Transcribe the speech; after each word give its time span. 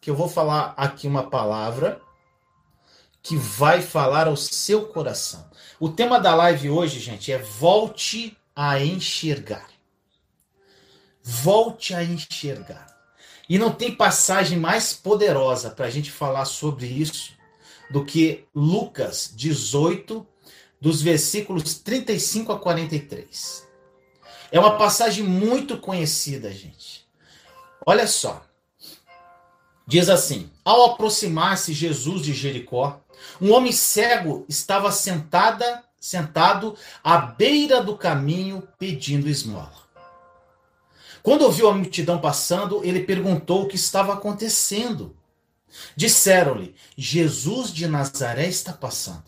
que 0.00 0.08
eu 0.08 0.14
vou 0.14 0.28
falar 0.28 0.74
aqui 0.76 1.06
uma 1.06 1.28
palavra 1.28 2.00
que 3.22 3.36
vai 3.36 3.82
falar 3.82 4.26
ao 4.26 4.36
seu 4.36 4.86
coração. 4.86 5.48
O 5.78 5.88
tema 5.88 6.18
da 6.18 6.34
live 6.34 6.70
hoje, 6.70 6.98
gente, 6.98 7.30
é 7.30 7.38
volte 7.38 8.36
a 8.56 8.80
enxergar. 8.80 9.68
Volte 11.22 11.94
a 11.94 12.02
enxergar. 12.02 12.86
E 13.48 13.58
não 13.58 13.72
tem 13.72 13.94
passagem 13.94 14.58
mais 14.58 14.94
poderosa 14.94 15.70
para 15.70 15.86
a 15.86 15.90
gente 15.90 16.10
falar 16.10 16.44
sobre 16.44 16.86
isso 16.86 17.32
do 17.90 18.04
que 18.04 18.44
Lucas 18.54 19.32
18, 19.34 20.26
dos 20.80 21.02
versículos 21.02 21.74
35 21.74 22.52
a 22.52 22.58
43. 22.58 23.68
É 24.52 24.58
uma 24.58 24.78
passagem 24.78 25.24
muito 25.24 25.78
conhecida, 25.78 26.50
gente. 26.50 27.06
Olha 27.84 28.06
só. 28.06 28.49
Diz 29.90 30.08
assim: 30.08 30.48
Ao 30.64 30.84
aproximar-se 30.84 31.72
Jesus 31.72 32.22
de 32.22 32.32
Jericó, 32.32 33.00
um 33.40 33.52
homem 33.52 33.72
cego 33.72 34.46
estava 34.48 34.92
sentada, 34.92 35.82
sentado 35.98 36.76
à 37.02 37.18
beira 37.18 37.82
do 37.82 37.96
caminho 37.96 38.62
pedindo 38.78 39.28
esmola. 39.28 39.74
Quando 41.24 41.42
ouviu 41.42 41.68
a 41.68 41.74
multidão 41.74 42.20
passando, 42.20 42.84
ele 42.84 43.00
perguntou 43.00 43.64
o 43.64 43.66
que 43.66 43.74
estava 43.74 44.12
acontecendo. 44.12 45.16
Disseram-lhe: 45.96 46.72
Jesus 46.96 47.72
de 47.72 47.88
Nazaré 47.88 48.46
está 48.46 48.72
passando. 48.72 49.24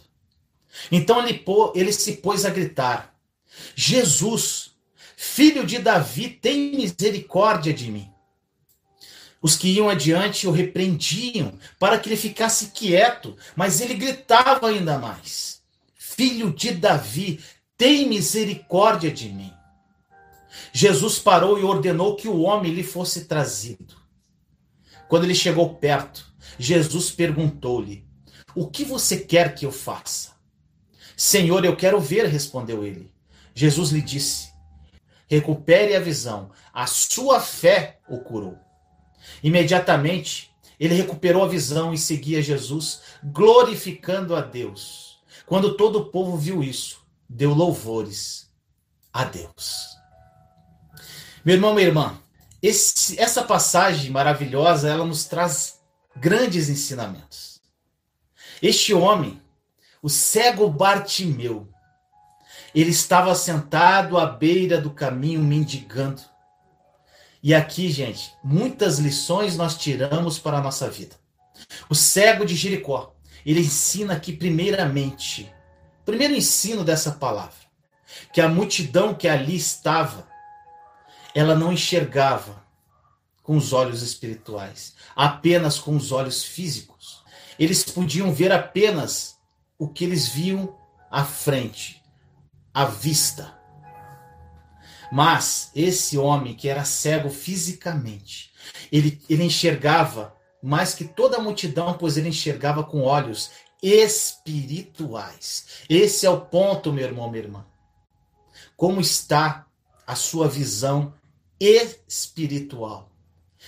Então 0.92 1.26
ele, 1.26 1.44
ele 1.74 1.92
se 1.92 2.18
pôs 2.18 2.44
a 2.44 2.50
gritar: 2.50 3.12
Jesus, 3.74 4.70
filho 5.16 5.66
de 5.66 5.80
Davi, 5.80 6.28
tem 6.28 6.76
misericórdia 6.76 7.74
de 7.74 7.90
mim. 7.90 8.11
Os 9.42 9.56
que 9.56 9.68
iam 9.68 9.88
adiante 9.88 10.46
o 10.46 10.52
repreendiam 10.52 11.58
para 11.76 11.98
que 11.98 12.08
ele 12.08 12.16
ficasse 12.16 12.68
quieto, 12.68 13.36
mas 13.56 13.80
ele 13.80 13.94
gritava 13.94 14.68
ainda 14.68 14.98
mais: 14.98 15.60
Filho 15.96 16.52
de 16.52 16.70
Davi, 16.70 17.40
tem 17.76 18.08
misericórdia 18.08 19.10
de 19.10 19.28
mim. 19.28 19.52
Jesus 20.72 21.18
parou 21.18 21.58
e 21.58 21.64
ordenou 21.64 22.14
que 22.14 22.28
o 22.28 22.42
homem 22.42 22.72
lhe 22.72 22.84
fosse 22.84 23.24
trazido. 23.24 23.96
Quando 25.08 25.24
ele 25.24 25.34
chegou 25.34 25.74
perto, 25.74 26.32
Jesus 26.56 27.10
perguntou-lhe: 27.10 28.06
O 28.54 28.68
que 28.68 28.84
você 28.84 29.18
quer 29.18 29.56
que 29.56 29.66
eu 29.66 29.72
faça? 29.72 30.32
Senhor, 31.16 31.64
eu 31.64 31.76
quero 31.76 32.00
ver, 32.00 32.26
respondeu 32.26 32.84
ele. 32.84 33.12
Jesus 33.52 33.90
lhe 33.90 34.00
disse: 34.00 34.52
Recupere 35.26 35.96
a 35.96 36.00
visão, 36.00 36.52
a 36.72 36.86
sua 36.86 37.40
fé 37.40 37.98
o 38.08 38.18
curou. 38.18 38.56
Imediatamente, 39.42 40.52
ele 40.78 40.94
recuperou 40.94 41.44
a 41.44 41.48
visão 41.48 41.94
e 41.94 41.98
seguia 41.98 42.42
Jesus, 42.42 43.02
glorificando 43.22 44.34
a 44.34 44.40
Deus. 44.40 45.20
Quando 45.46 45.76
todo 45.76 46.00
o 46.00 46.04
povo 46.06 46.36
viu 46.36 46.62
isso, 46.62 47.00
deu 47.28 47.54
louvores 47.54 48.50
a 49.12 49.24
Deus. 49.24 49.96
Meu 51.44 51.56
irmão, 51.56 51.74
minha 51.74 51.86
irmã, 51.86 52.18
esse, 52.62 53.20
essa 53.20 53.42
passagem 53.42 54.10
maravilhosa, 54.10 54.88
ela 54.88 55.04
nos 55.04 55.24
traz 55.24 55.80
grandes 56.16 56.68
ensinamentos. 56.68 57.60
Este 58.62 58.94
homem, 58.94 59.42
o 60.00 60.08
cego 60.08 60.68
Bartimeu, 60.68 61.68
ele 62.74 62.90
estava 62.90 63.34
sentado 63.34 64.16
à 64.16 64.26
beira 64.26 64.80
do 64.80 64.90
caminho 64.90 65.42
mendigando. 65.42 66.22
E 67.42 67.52
aqui, 67.54 67.90
gente, 67.90 68.34
muitas 68.42 68.98
lições 68.98 69.56
nós 69.56 69.76
tiramos 69.76 70.38
para 70.38 70.58
a 70.58 70.60
nossa 70.60 70.88
vida. 70.88 71.16
O 71.90 71.94
cego 71.94 72.44
de 72.44 72.54
Jericó, 72.54 73.14
ele 73.44 73.60
ensina 73.60 74.14
aqui 74.14 74.32
primeiramente, 74.32 75.52
primeiro 76.04 76.34
ensino 76.34 76.84
dessa 76.84 77.12
palavra, 77.12 77.56
que 78.32 78.40
a 78.40 78.48
multidão 78.48 79.12
que 79.12 79.26
ali 79.26 79.56
estava, 79.56 80.28
ela 81.34 81.56
não 81.56 81.72
enxergava 81.72 82.62
com 83.42 83.56
os 83.56 83.72
olhos 83.72 84.02
espirituais, 84.02 84.94
apenas 85.16 85.78
com 85.78 85.96
os 85.96 86.12
olhos 86.12 86.44
físicos. 86.44 87.24
Eles 87.58 87.82
podiam 87.82 88.32
ver 88.32 88.52
apenas 88.52 89.36
o 89.76 89.88
que 89.88 90.04
eles 90.04 90.28
viam 90.28 90.78
à 91.10 91.24
frente, 91.24 92.00
à 92.72 92.84
vista. 92.84 93.58
Mas 95.14 95.70
esse 95.74 96.16
homem 96.16 96.54
que 96.54 96.70
era 96.70 96.86
cego 96.86 97.28
fisicamente, 97.28 98.50
ele, 98.90 99.20
ele 99.28 99.44
enxergava 99.44 100.34
mais 100.62 100.94
que 100.94 101.04
toda 101.04 101.36
a 101.36 101.40
multidão, 101.40 101.98
pois 101.98 102.16
ele 102.16 102.30
enxergava 102.30 102.82
com 102.82 103.02
olhos 103.02 103.50
espirituais. 103.82 105.84
Esse 105.86 106.24
é 106.24 106.30
o 106.30 106.40
ponto, 106.40 106.90
meu 106.90 107.04
irmão, 107.04 107.28
minha 107.28 107.44
irmã. 107.44 107.66
Como 108.74 109.02
está 109.02 109.66
a 110.06 110.14
sua 110.14 110.48
visão 110.48 111.12
espiritual? 111.60 113.10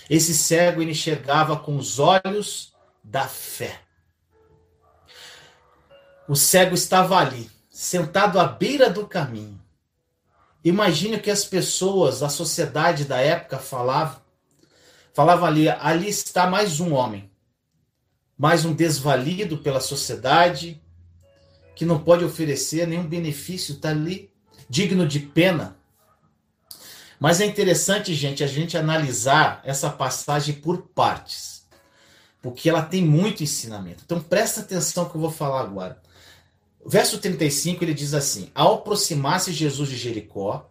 Esse 0.09 0.33
cego 0.33 0.81
ele 0.81 0.93
enxergava 0.93 1.59
com 1.59 1.77
os 1.77 1.99
olhos 1.99 2.73
da 3.03 3.27
fé. 3.27 3.81
O 6.27 6.35
cego 6.35 6.73
estava 6.73 7.17
ali, 7.17 7.51
sentado 7.69 8.39
à 8.39 8.47
beira 8.47 8.89
do 8.89 9.05
caminho. 9.05 9.63
Imagine 10.65 11.17
o 11.17 11.21
que 11.21 11.29
as 11.29 11.45
pessoas, 11.45 12.23
a 12.23 12.29
sociedade 12.29 13.05
da 13.05 13.19
época 13.19 13.59
falavam. 13.59 14.19
Falava 15.13 15.45
ali, 15.45 15.69
ali 15.69 16.09
está 16.09 16.47
mais 16.49 16.79
um 16.79 16.91
homem, 16.91 17.31
mais 18.35 18.65
um 18.65 18.73
desvalido 18.73 19.59
pela 19.59 19.79
sociedade, 19.79 20.81
que 21.75 21.85
não 21.85 21.99
pode 21.99 22.25
oferecer 22.25 22.87
nenhum 22.87 23.07
benefício, 23.07 23.75
está 23.75 23.89
ali, 23.89 24.31
digno 24.67 25.07
de 25.07 25.19
pena. 25.19 25.77
Mas 27.19 27.39
é 27.39 27.45
interessante, 27.45 28.15
gente, 28.15 28.43
a 28.43 28.47
gente 28.47 28.75
analisar 28.75 29.61
essa 29.63 29.89
passagem 29.91 30.55
por 30.55 30.87
partes, 30.95 31.67
porque 32.41 32.67
ela 32.67 32.81
tem 32.81 33.05
muito 33.05 33.43
ensinamento. 33.43 34.01
Então 34.03 34.19
presta 34.19 34.61
atenção 34.61 35.07
que 35.07 35.15
eu 35.15 35.21
vou 35.21 35.31
falar 35.31 35.61
agora. 35.61 36.01
Verso 36.85 37.17
35 37.17 37.83
ele 37.83 37.93
diz 37.93 38.13
assim: 38.13 38.51
Ao 38.53 38.75
aproximar-se 38.75 39.51
Jesus 39.51 39.89
de 39.89 39.97
Jericó, 39.97 40.69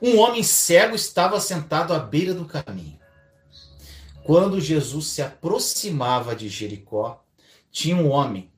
um 0.00 0.18
homem 0.18 0.42
cego 0.42 0.96
estava 0.96 1.38
sentado 1.38 1.92
à 1.92 1.98
beira 1.98 2.32
do 2.32 2.46
caminho. 2.46 2.98
Quando 4.24 4.60
Jesus 4.60 5.08
se 5.08 5.20
aproximava 5.20 6.34
de 6.34 6.48
Jericó, 6.48 7.22
tinha 7.70 7.96
um 7.96 8.08
homem 8.08 8.50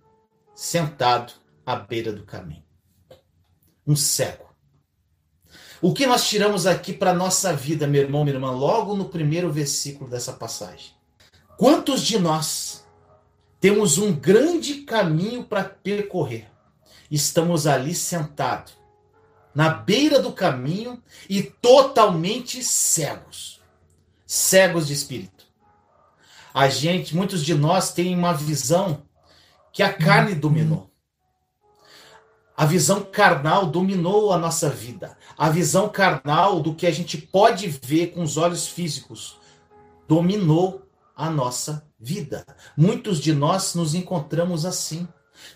sentado 0.55 1.33
à 1.67 1.75
beira 1.75 2.13
do 2.13 2.25
caminho. 2.25 2.63
Um 3.85 3.97
cego. 3.97 4.53
O 5.81 5.93
que 5.93 6.07
nós 6.07 6.29
tiramos 6.29 6.65
aqui 6.65 6.93
para 6.93 7.11
a 7.11 7.15
nossa 7.15 7.53
vida, 7.53 7.89
meu 7.89 8.03
irmão, 8.03 8.23
minha 8.23 8.37
irmã, 8.37 8.53
logo 8.53 8.95
no 8.95 9.07
primeiro 9.07 9.51
versículo 9.51 10.09
dessa 10.09 10.33
passagem? 10.33 10.93
Quantos 11.57 12.03
de 12.03 12.21
nós 12.21 12.85
temos 13.59 13.99
um 13.99 14.13
grande 14.13 14.83
caminho 14.83 15.43
para 15.43 15.65
percorrer? 15.65 16.52
Estamos 17.15 17.67
ali 17.67 17.95
sentados, 17.95 18.77
na 19.55 19.69
beira 19.69 20.21
do 20.21 20.33
caminho 20.33 21.03
e 21.29 21.43
totalmente 21.43 22.63
cegos 22.65 23.63
cegos 24.33 24.87
de 24.87 24.95
espírito. 24.95 25.45
A 26.55 26.67
gente, 26.67 27.15
muitos 27.15 27.45
de 27.45 27.55
nós 27.55 27.93
têm 27.93 28.17
uma 28.17 28.33
visão 28.33 29.03
que 29.71 29.83
a 29.83 29.93
carne 29.93 30.35
dominou. 30.35 30.91
A 32.57 32.65
visão 32.65 33.03
carnal 33.03 33.67
dominou 33.67 34.33
a 34.33 34.39
nossa 34.39 34.71
vida. 34.71 35.19
A 35.37 35.51
visão 35.51 35.87
carnal 35.87 36.61
do 36.61 36.75
que 36.75 36.87
a 36.87 36.91
gente 36.91 37.19
pode 37.19 37.69
ver 37.69 38.15
com 38.15 38.23
os 38.23 38.39
olhos 38.39 38.67
físicos 38.67 39.39
dominou 40.09 40.89
a 41.15 41.29
nossa 41.29 41.87
vida. 42.01 42.47
Muitos 42.75 43.21
de 43.21 43.35
nós 43.35 43.75
nos 43.75 43.95
encontramos 43.95 44.65
assim 44.65 45.07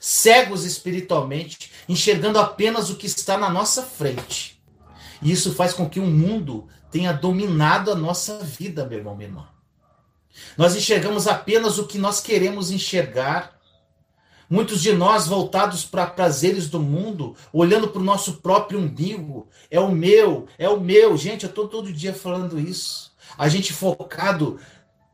cegos 0.00 0.65
espiritualmente, 0.65 1.71
enxergando 1.88 2.38
apenas 2.38 2.91
o 2.91 2.97
que 2.97 3.06
está 3.06 3.37
na 3.37 3.49
nossa 3.49 3.83
frente. 3.83 4.61
E 5.23 5.31
isso 5.31 5.55
faz 5.55 5.73
com 5.73 5.88
que 5.88 6.00
o 6.00 6.06
mundo 6.06 6.69
tenha 6.91 7.12
dominado 7.12 7.91
a 7.91 7.94
nossa 7.94 8.38
vida, 8.38 8.85
meu 8.87 8.99
irmão, 8.99 9.17
minha 9.17 9.29
irmã. 9.29 9.49
Nós 10.56 10.77
enxergamos 10.77 11.27
apenas 11.27 11.79
o 11.79 11.87
que 11.87 11.99
nós 11.99 12.21
queremos 12.21 12.71
enxergar. 12.71 13.56
Muitos 14.49 14.81
de 14.81 14.93
nós 14.93 15.27
voltados 15.27 15.85
para 15.85 16.06
prazeres 16.06 16.69
do 16.69 16.79
mundo, 16.79 17.35
olhando 17.53 17.88
para 17.88 18.00
o 18.00 18.05
nosso 18.05 18.35
próprio 18.35 18.79
umbigo. 18.79 19.49
É 19.71 19.81
o 19.81 19.91
meu, 19.91 20.47
é 20.56 20.69
o 20.69 20.79
meu. 20.81 21.17
Gente, 21.17 21.44
eu 21.44 21.49
estou 21.49 21.67
todo 21.67 21.93
dia 21.93 22.15
falando 22.15 22.61
isso. 22.61 23.12
A 23.37 23.49
gente 23.49 23.73
focado 23.73 24.61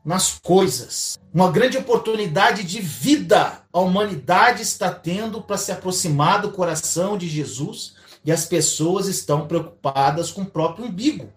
nas 0.03 0.39
coisas. 0.39 1.17
Uma 1.33 1.51
grande 1.51 1.77
oportunidade 1.77 2.63
de 2.63 2.81
vida 2.81 3.63
a 3.73 3.79
humanidade 3.79 4.61
está 4.61 4.91
tendo 4.91 5.41
para 5.41 5.57
se 5.57 5.71
aproximar 5.71 6.41
do 6.41 6.51
coração 6.51 7.17
de 7.17 7.27
Jesus 7.27 7.95
e 8.23 8.31
as 8.31 8.45
pessoas 8.45 9.07
estão 9.07 9.47
preocupadas 9.47 10.31
com 10.31 10.41
o 10.41 10.49
próprio 10.49 10.85
umbigo. 10.85 11.33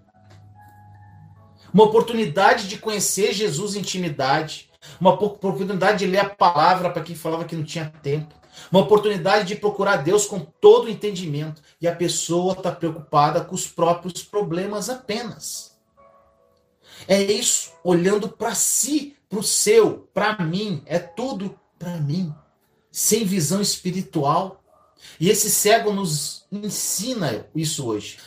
Uma 1.72 1.84
oportunidade 1.84 2.68
de 2.68 2.78
conhecer 2.78 3.32
Jesus 3.32 3.74
em 3.74 3.80
intimidade, 3.80 4.70
uma 5.00 5.12
oportunidade 5.12 6.00
de 6.00 6.06
ler 6.06 6.18
a 6.18 6.28
palavra 6.28 6.90
para 6.90 7.02
quem 7.02 7.16
falava 7.16 7.44
que 7.44 7.56
não 7.56 7.64
tinha 7.64 7.92
tempo, 8.02 8.34
uma 8.70 8.80
oportunidade 8.80 9.46
de 9.46 9.56
procurar 9.56 9.98
Deus 9.98 10.26
com 10.26 10.40
todo 10.40 10.86
o 10.86 10.90
entendimento 10.90 11.62
e 11.80 11.86
a 11.86 11.94
pessoa 11.94 12.52
está 12.52 12.70
preocupada 12.72 13.42
com 13.42 13.54
os 13.54 13.66
próprios 13.66 14.22
problemas 14.22 14.88
apenas. 14.88 15.75
É 17.08 17.20
isso, 17.22 17.72
olhando 17.84 18.28
para 18.28 18.54
si, 18.54 19.16
para 19.28 19.38
o 19.38 19.42
seu, 19.42 20.08
para 20.14 20.44
mim, 20.44 20.82
é 20.86 20.98
tudo 20.98 21.58
para 21.78 21.96
mim, 21.96 22.32
sem 22.90 23.24
visão 23.24 23.60
espiritual. 23.60 24.62
E 25.20 25.28
esse 25.28 25.50
cego 25.50 25.92
nos 25.92 26.46
ensina 26.50 27.46
isso 27.54 27.86
hoje. 27.86 28.18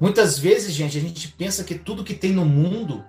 Muitas 0.00 0.38
vezes, 0.38 0.72
gente, 0.72 0.96
a 0.96 1.00
gente 1.00 1.28
pensa 1.28 1.64
que 1.64 1.74
tudo 1.74 2.04
que 2.04 2.14
tem 2.14 2.32
no 2.32 2.44
mundo, 2.44 3.04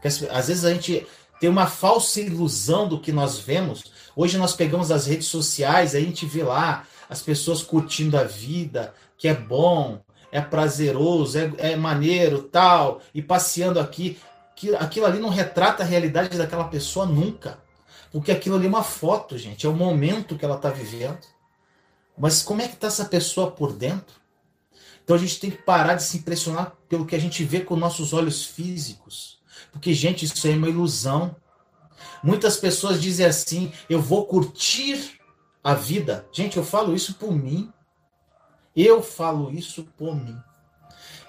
que 0.00 0.08
às 0.08 0.48
vezes 0.48 0.64
a 0.64 0.72
gente 0.72 1.06
tem 1.40 1.48
uma 1.48 1.66
falsa 1.66 2.20
ilusão 2.20 2.88
do 2.88 3.00
que 3.00 3.12
nós 3.12 3.38
vemos. 3.38 3.92
Hoje 4.14 4.38
nós 4.38 4.54
pegamos 4.54 4.90
as 4.90 5.06
redes 5.06 5.26
sociais, 5.26 5.94
a 5.94 6.00
gente 6.00 6.26
vê 6.26 6.42
lá 6.42 6.86
as 7.08 7.22
pessoas 7.22 7.62
curtindo 7.62 8.16
a 8.16 8.24
vida, 8.24 8.94
que 9.18 9.28
é 9.28 9.34
bom, 9.34 10.00
é 10.32 10.40
prazeroso, 10.40 11.38
é, 11.38 11.52
é 11.58 11.76
maneiro, 11.76 12.42
tal, 12.42 13.00
e 13.14 13.20
passeando 13.20 13.78
aqui 13.78 14.18
aquilo, 14.62 14.76
aquilo 14.76 15.06
ali 15.06 15.18
não 15.18 15.28
retrata 15.28 15.82
a 15.82 15.86
realidade 15.86 16.38
daquela 16.38 16.64
pessoa 16.64 17.04
nunca. 17.04 17.58
Porque 18.10 18.30
aquilo 18.30 18.56
ali 18.56 18.66
é 18.66 18.68
uma 18.68 18.82
foto, 18.82 19.36
gente, 19.36 19.66
é 19.66 19.68
o 19.68 19.74
momento 19.74 20.36
que 20.36 20.44
ela 20.44 20.56
está 20.56 20.70
vivendo. 20.70 21.20
Mas 22.16 22.42
como 22.42 22.60
é 22.60 22.68
que 22.68 22.74
está 22.74 22.86
essa 22.86 23.06
pessoa 23.06 23.50
por 23.50 23.72
dentro? 23.72 24.20
Então 25.02 25.16
a 25.16 25.18
gente 25.18 25.40
tem 25.40 25.50
que 25.50 25.62
parar 25.62 25.94
de 25.94 26.04
se 26.04 26.18
impressionar 26.18 26.76
pelo 26.88 27.06
que 27.06 27.16
a 27.16 27.18
gente 27.18 27.42
vê 27.42 27.60
com 27.60 27.74
nossos 27.74 28.12
olhos 28.12 28.44
físicos. 28.44 29.40
Porque, 29.72 29.92
gente, 29.94 30.24
isso 30.24 30.46
é 30.46 30.50
uma 30.50 30.68
ilusão. 30.68 31.34
Muitas 32.22 32.56
pessoas 32.56 33.00
dizem 33.00 33.26
assim: 33.26 33.72
eu 33.88 34.00
vou 34.00 34.26
curtir 34.26 35.18
a 35.64 35.74
vida. 35.74 36.26
Gente, 36.30 36.56
eu 36.56 36.64
falo 36.64 36.94
isso 36.94 37.14
por 37.14 37.32
mim. 37.32 37.72
Eu 38.76 39.02
falo 39.02 39.50
isso 39.50 39.84
por 39.96 40.14
mim. 40.14 40.38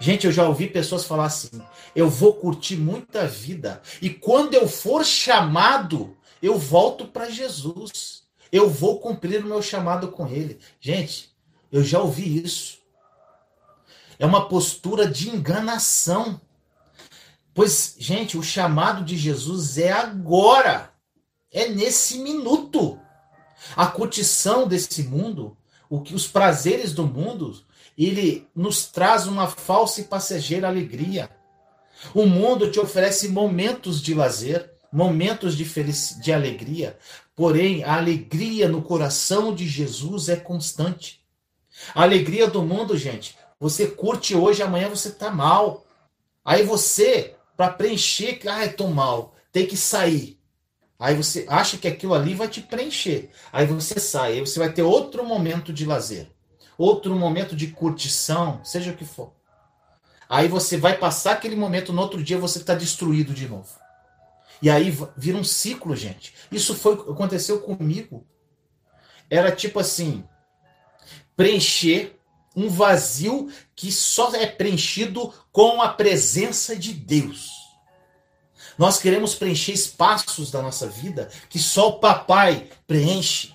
Gente, 0.04 0.26
eu 0.26 0.34
já 0.34 0.46
ouvi 0.46 0.68
pessoas 0.68 1.06
falar 1.06 1.28
assim: 1.28 1.62
eu 1.96 2.10
vou 2.10 2.34
curtir 2.34 2.76
muita 2.76 3.26
vida 3.26 3.82
e 4.02 4.10
quando 4.10 4.54
eu 4.54 4.68
for 4.68 5.06
chamado, 5.06 6.18
eu 6.42 6.60
volto 6.60 7.08
para 7.08 7.30
Jesus. 7.30 8.24
Eu 8.52 8.70
vou 8.70 9.00
cumprir 9.00 9.42
o 9.42 9.48
meu 9.48 9.62
chamado 9.62 10.10
com 10.10 10.28
Ele. 10.28 10.60
Gente, 10.82 11.34
eu 11.72 11.82
já 11.82 12.02
ouvi 12.02 12.44
isso. 12.44 12.80
É 14.20 14.26
uma 14.26 14.50
postura 14.50 15.08
de 15.08 15.30
enganação. 15.30 16.42
Pois, 17.54 17.96
gente, 17.98 18.38
o 18.38 18.44
chamado 18.44 19.06
de 19.06 19.16
Jesus 19.16 19.78
é 19.78 19.94
agora. 19.94 20.92
É 21.50 21.70
nesse 21.70 22.20
minuto. 22.20 23.00
A 23.74 23.88
curtição 23.88 24.68
desse 24.68 25.04
mundo, 25.04 25.56
o 25.90 26.02
que 26.02 26.14
os 26.14 26.28
prazeres 26.28 26.92
do 26.92 27.08
mundo 27.08 27.64
ele 27.98 28.48
nos 28.56 28.86
traz 28.86 29.28
uma 29.28 29.48
falsa 29.48 30.02
e 30.02 30.06
passageira 30.06 30.68
alegria. 30.68 31.30
O 32.14 32.26
mundo 32.26 32.72
te 32.72 32.80
oferece 32.80 33.30
momentos 33.30 34.02
de 34.02 34.14
lazer, 34.14 34.72
momentos 34.92 35.56
de, 35.56 35.66
de 36.22 36.34
alegria, 36.34 36.98
porém 37.36 37.84
a 37.84 37.96
alegria 37.96 38.68
no 38.68 38.82
coração 38.82 39.54
de 39.54 39.68
Jesus 39.68 40.30
é 40.30 40.36
constante. 40.36 41.24
A 41.94 42.04
alegria 42.04 42.48
do 42.48 42.62
mundo, 42.62 42.98
gente, 42.98 43.38
você 43.60 43.88
curte 43.88 44.36
hoje, 44.36 44.62
amanhã 44.62 44.90
você 44.90 45.12
tá 45.12 45.32
mal. 45.32 45.86
Aí 46.44 46.64
você, 46.64 47.36
para 47.56 47.72
preencher, 47.72 48.40
ah, 48.48 48.66
eu 48.66 48.76
tô 48.76 48.88
mal, 48.88 49.36
tem 49.52 49.66
que 49.66 49.78
sair. 49.78 50.38
Aí 51.00 51.16
você 51.16 51.46
acha 51.50 51.78
que 51.78 51.88
aquilo 51.88 52.14
ali 52.14 52.34
vai 52.34 52.48
te 52.48 52.62
preencher. 52.62 53.30
Aí 53.52 53.66
você 53.66 54.00
sai, 54.00 54.34
aí 54.34 54.40
você 54.40 54.60
vai 54.60 54.72
ter 54.72 54.84
outro 54.84 55.26
momento 55.26 55.74
de 55.74 55.86
lazer 55.86 56.33
outro 56.78 57.16
momento 57.16 57.56
de 57.56 57.68
curtição, 57.68 58.64
seja 58.64 58.92
o 58.92 58.96
que 58.96 59.06
for. 59.06 59.34
Aí 60.30 60.48
você 60.48 60.78
vai 60.78 60.98
passar 60.98 61.34
aquele 61.34 61.56
momento, 61.56 61.94
no 61.94 62.02
outro 62.02 62.24
dia 62.24 62.38
você 62.38 62.60
está 62.60 62.74
destruído 62.74 63.34
de 63.34 63.48
novo. 63.48 63.70
E 64.62 64.70
aí 64.70 64.98
vira 65.18 65.38
um 65.38 65.44
ciclo, 65.44 65.96
gente. 65.96 66.34
Isso 66.52 66.74
foi 66.74 66.94
aconteceu 66.94 67.62
comigo. 67.62 68.26
Era 69.30 69.52
tipo 69.52 69.80
assim, 69.80 70.24
preencher 71.36 72.18
um 72.56 72.70
vazio 72.70 73.52
que 73.76 73.92
só 73.92 74.34
é 74.36 74.46
preenchido 74.46 75.34
com 75.52 75.82
a 75.82 75.90
presença 75.90 76.76
de 76.76 76.94
Deus. 76.94 77.50
Nós 78.78 79.00
queremos 79.00 79.36
preencher 79.36 79.74
espaços 79.74 80.50
da 80.50 80.62
nossa 80.62 80.88
vida 80.88 81.30
que 81.50 81.60
só 81.60 81.90
o 81.90 82.00
papai 82.00 82.70
preenche. 82.88 83.53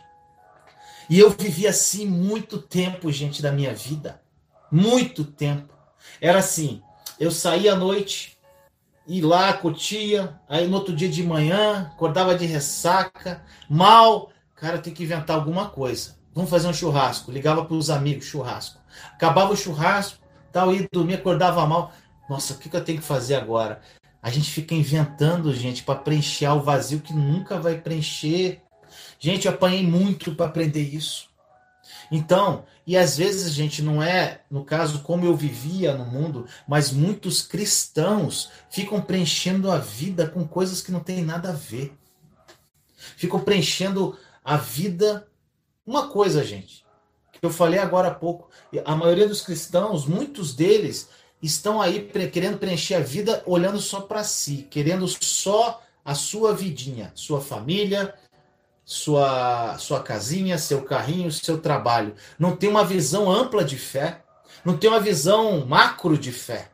E 1.08 1.18
eu 1.18 1.30
vivi 1.30 1.66
assim 1.66 2.06
muito 2.06 2.58
tempo, 2.58 3.10
gente, 3.10 3.40
da 3.40 3.50
minha 3.50 3.74
vida. 3.74 4.20
Muito 4.70 5.24
tempo. 5.24 5.72
Era 6.20 6.38
assim, 6.38 6.82
eu 7.18 7.30
saía 7.30 7.72
à 7.72 7.76
noite, 7.76 8.38
ia 9.06 9.26
lá, 9.26 9.52
curtia, 9.54 10.38
aí 10.48 10.66
no 10.66 10.76
outro 10.76 10.94
dia 10.94 11.08
de 11.08 11.22
manhã, 11.22 11.90
acordava 11.92 12.34
de 12.34 12.44
ressaca, 12.44 13.42
mal, 13.68 14.30
cara, 14.54 14.78
tem 14.78 14.92
que 14.92 15.02
inventar 15.02 15.36
alguma 15.36 15.70
coisa. 15.70 16.16
Vamos 16.34 16.50
fazer 16.50 16.68
um 16.68 16.74
churrasco. 16.74 17.32
Ligava 17.32 17.64
para 17.64 17.74
os 17.74 17.90
amigos, 17.90 18.26
churrasco. 18.26 18.78
Acabava 19.12 19.52
o 19.52 19.56
churrasco, 19.56 20.18
tal, 20.52 20.74
ia 20.74 20.86
dormir, 20.92 21.14
acordava 21.14 21.66
mal. 21.66 21.92
Nossa, 22.28 22.52
o 22.52 22.58
que, 22.58 22.68
que 22.68 22.76
eu 22.76 22.84
tenho 22.84 22.98
que 22.98 23.04
fazer 23.04 23.36
agora? 23.36 23.80
A 24.22 24.30
gente 24.30 24.50
fica 24.50 24.74
inventando, 24.74 25.54
gente, 25.54 25.82
para 25.82 25.98
preencher 25.98 26.48
o 26.48 26.60
vazio 26.60 27.00
que 27.00 27.12
nunca 27.12 27.58
vai 27.58 27.78
preencher. 27.78 28.60
Gente, 29.18 29.46
eu 29.46 29.52
apanhei 29.52 29.82
muito 29.82 30.34
para 30.34 30.46
aprender 30.46 30.82
isso. 30.82 31.28
Então, 32.10 32.64
e 32.86 32.96
às 32.96 33.16
vezes, 33.16 33.52
gente, 33.52 33.82
não 33.82 34.02
é, 34.02 34.42
no 34.50 34.64
caso, 34.64 35.02
como 35.02 35.24
eu 35.24 35.36
vivia 35.36 35.94
no 35.94 36.06
mundo, 36.06 36.46
mas 36.66 36.90
muitos 36.92 37.42
cristãos 37.42 38.50
ficam 38.70 39.00
preenchendo 39.00 39.70
a 39.70 39.78
vida 39.78 40.26
com 40.26 40.46
coisas 40.46 40.80
que 40.80 40.92
não 40.92 41.00
tem 41.00 41.22
nada 41.22 41.50
a 41.50 41.52
ver. 41.52 41.92
Ficam 43.16 43.40
preenchendo 43.40 44.16
a 44.44 44.56
vida. 44.56 45.28
Uma 45.86 46.08
coisa, 46.08 46.44
gente, 46.44 46.84
que 47.32 47.44
eu 47.44 47.50
falei 47.50 47.78
agora 47.78 48.08
há 48.08 48.14
pouco, 48.14 48.48
a 48.84 48.94
maioria 48.94 49.28
dos 49.28 49.42
cristãos, 49.42 50.06
muitos 50.06 50.54
deles, 50.54 51.08
estão 51.42 51.80
aí 51.80 52.10
querendo 52.32 52.58
preencher 52.58 52.94
a 52.94 53.00
vida 53.00 53.42
olhando 53.46 53.80
só 53.80 54.00
para 54.00 54.24
si, 54.24 54.66
querendo 54.70 55.06
só 55.08 55.82
a 56.04 56.14
sua 56.14 56.54
vidinha, 56.54 57.12
sua 57.14 57.40
família, 57.40 58.14
sua, 58.88 59.76
sua 59.76 60.00
casinha, 60.00 60.56
seu 60.56 60.80
carrinho, 60.80 61.30
seu 61.30 61.58
trabalho. 61.58 62.14
Não 62.38 62.56
tem 62.56 62.70
uma 62.70 62.86
visão 62.86 63.30
ampla 63.30 63.62
de 63.62 63.76
fé. 63.76 64.22
Não 64.64 64.78
tem 64.78 64.88
uma 64.88 64.98
visão 64.98 65.66
macro 65.66 66.16
de 66.16 66.32
fé. 66.32 66.70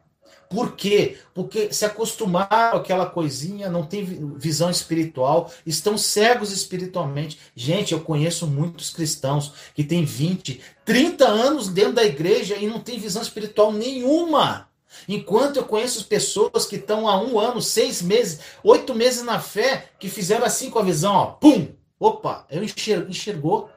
Por 0.49 0.77
quê? 0.77 1.19
Porque 1.35 1.73
se 1.73 1.85
acostumaram 1.85 2.79
àquela 2.79 3.07
coisinha, 3.07 3.69
não 3.69 3.85
tem 3.85 4.05
visão 4.37 4.71
espiritual, 4.71 5.51
estão 5.67 5.99
cegos 5.99 6.53
espiritualmente. 6.53 7.37
Gente, 7.57 7.93
eu 7.93 8.01
conheço 8.01 8.47
muitos 8.47 8.91
cristãos 8.91 9.53
que 9.75 9.83
têm 9.83 10.05
20, 10.05 10.61
30 10.85 11.27
anos 11.27 11.69
dentro 11.69 11.95
da 11.95 12.05
igreja 12.05 12.55
e 12.55 12.69
não 12.69 12.79
tem 12.79 12.97
visão 12.97 13.23
espiritual 13.23 13.73
nenhuma. 13.73 14.69
Enquanto 15.09 15.57
eu 15.57 15.65
conheço 15.65 16.05
pessoas 16.05 16.65
que 16.65 16.77
estão 16.77 17.09
há 17.09 17.21
um 17.21 17.41
ano, 17.41 17.61
seis 17.61 18.01
meses, 18.01 18.39
oito 18.63 18.95
meses 18.95 19.25
na 19.25 19.41
fé, 19.41 19.89
que 19.99 20.09
fizeram 20.09 20.47
assim 20.47 20.71
com 20.71 20.79
a 20.79 20.85
visão, 20.85 21.13
ó, 21.13 21.27
pum, 21.27 21.75
Opa, 21.99 22.47
eu 22.51 22.63
enxergo, 22.63 23.11
enxergou. 23.11 23.71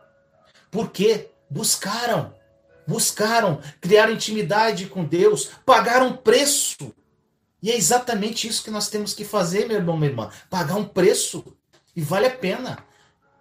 Por 0.72 0.92
quê? 0.92 1.30
Buscaram. 1.50 2.34
Buscaram, 2.88 3.60
criaram 3.82 4.14
intimidade 4.14 4.86
com 4.88 5.04
Deus, 5.04 5.52
pagaram 5.66 6.16
preço. 6.16 6.94
E 7.62 7.70
é 7.70 7.76
exatamente 7.76 8.48
isso 8.48 8.64
que 8.64 8.72
nós 8.72 8.88
temos 8.88 9.14
que 9.14 9.26
fazer, 9.26 9.68
meu 9.68 9.78
irmão, 9.78 9.98
minha 9.98 10.12
irmã. 10.12 10.30
Pagar 10.50 10.76
um 10.76 10.86
preço. 10.86 11.44
E 11.96 12.02
vale 12.02 12.28
a 12.28 12.36
pena. 12.36 12.78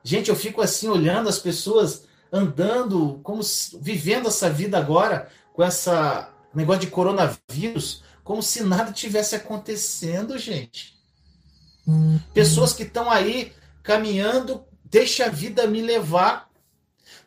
Gente, 0.02 0.30
eu 0.30 0.37
fico 0.37 0.61
assim 0.61 0.88
olhando 0.88 1.28
as 1.28 1.38
pessoas 1.38 2.04
andando, 2.33 3.21
como 3.23 3.42
se, 3.42 3.78
vivendo 3.80 4.28
essa 4.28 4.50
vida 4.50 4.78
agora 4.78 5.28
com 5.52 5.62
essa 5.62 6.33
negócio 6.54 6.80
de 6.80 6.87
coronavírus, 6.88 8.02
como 8.25 8.42
se 8.42 8.62
nada 8.62 8.92
tivesse 8.92 9.37
acontecendo, 9.37 10.38
gente. 10.38 10.97
Pessoas 12.33 12.73
que 12.73 12.83
estão 12.83 13.11
aí 13.11 13.52
caminhando, 13.87 14.64
deixa 14.85 15.26
a 15.26 15.31
vida 15.31 15.64
me 15.69 15.81
levar. 15.81 16.50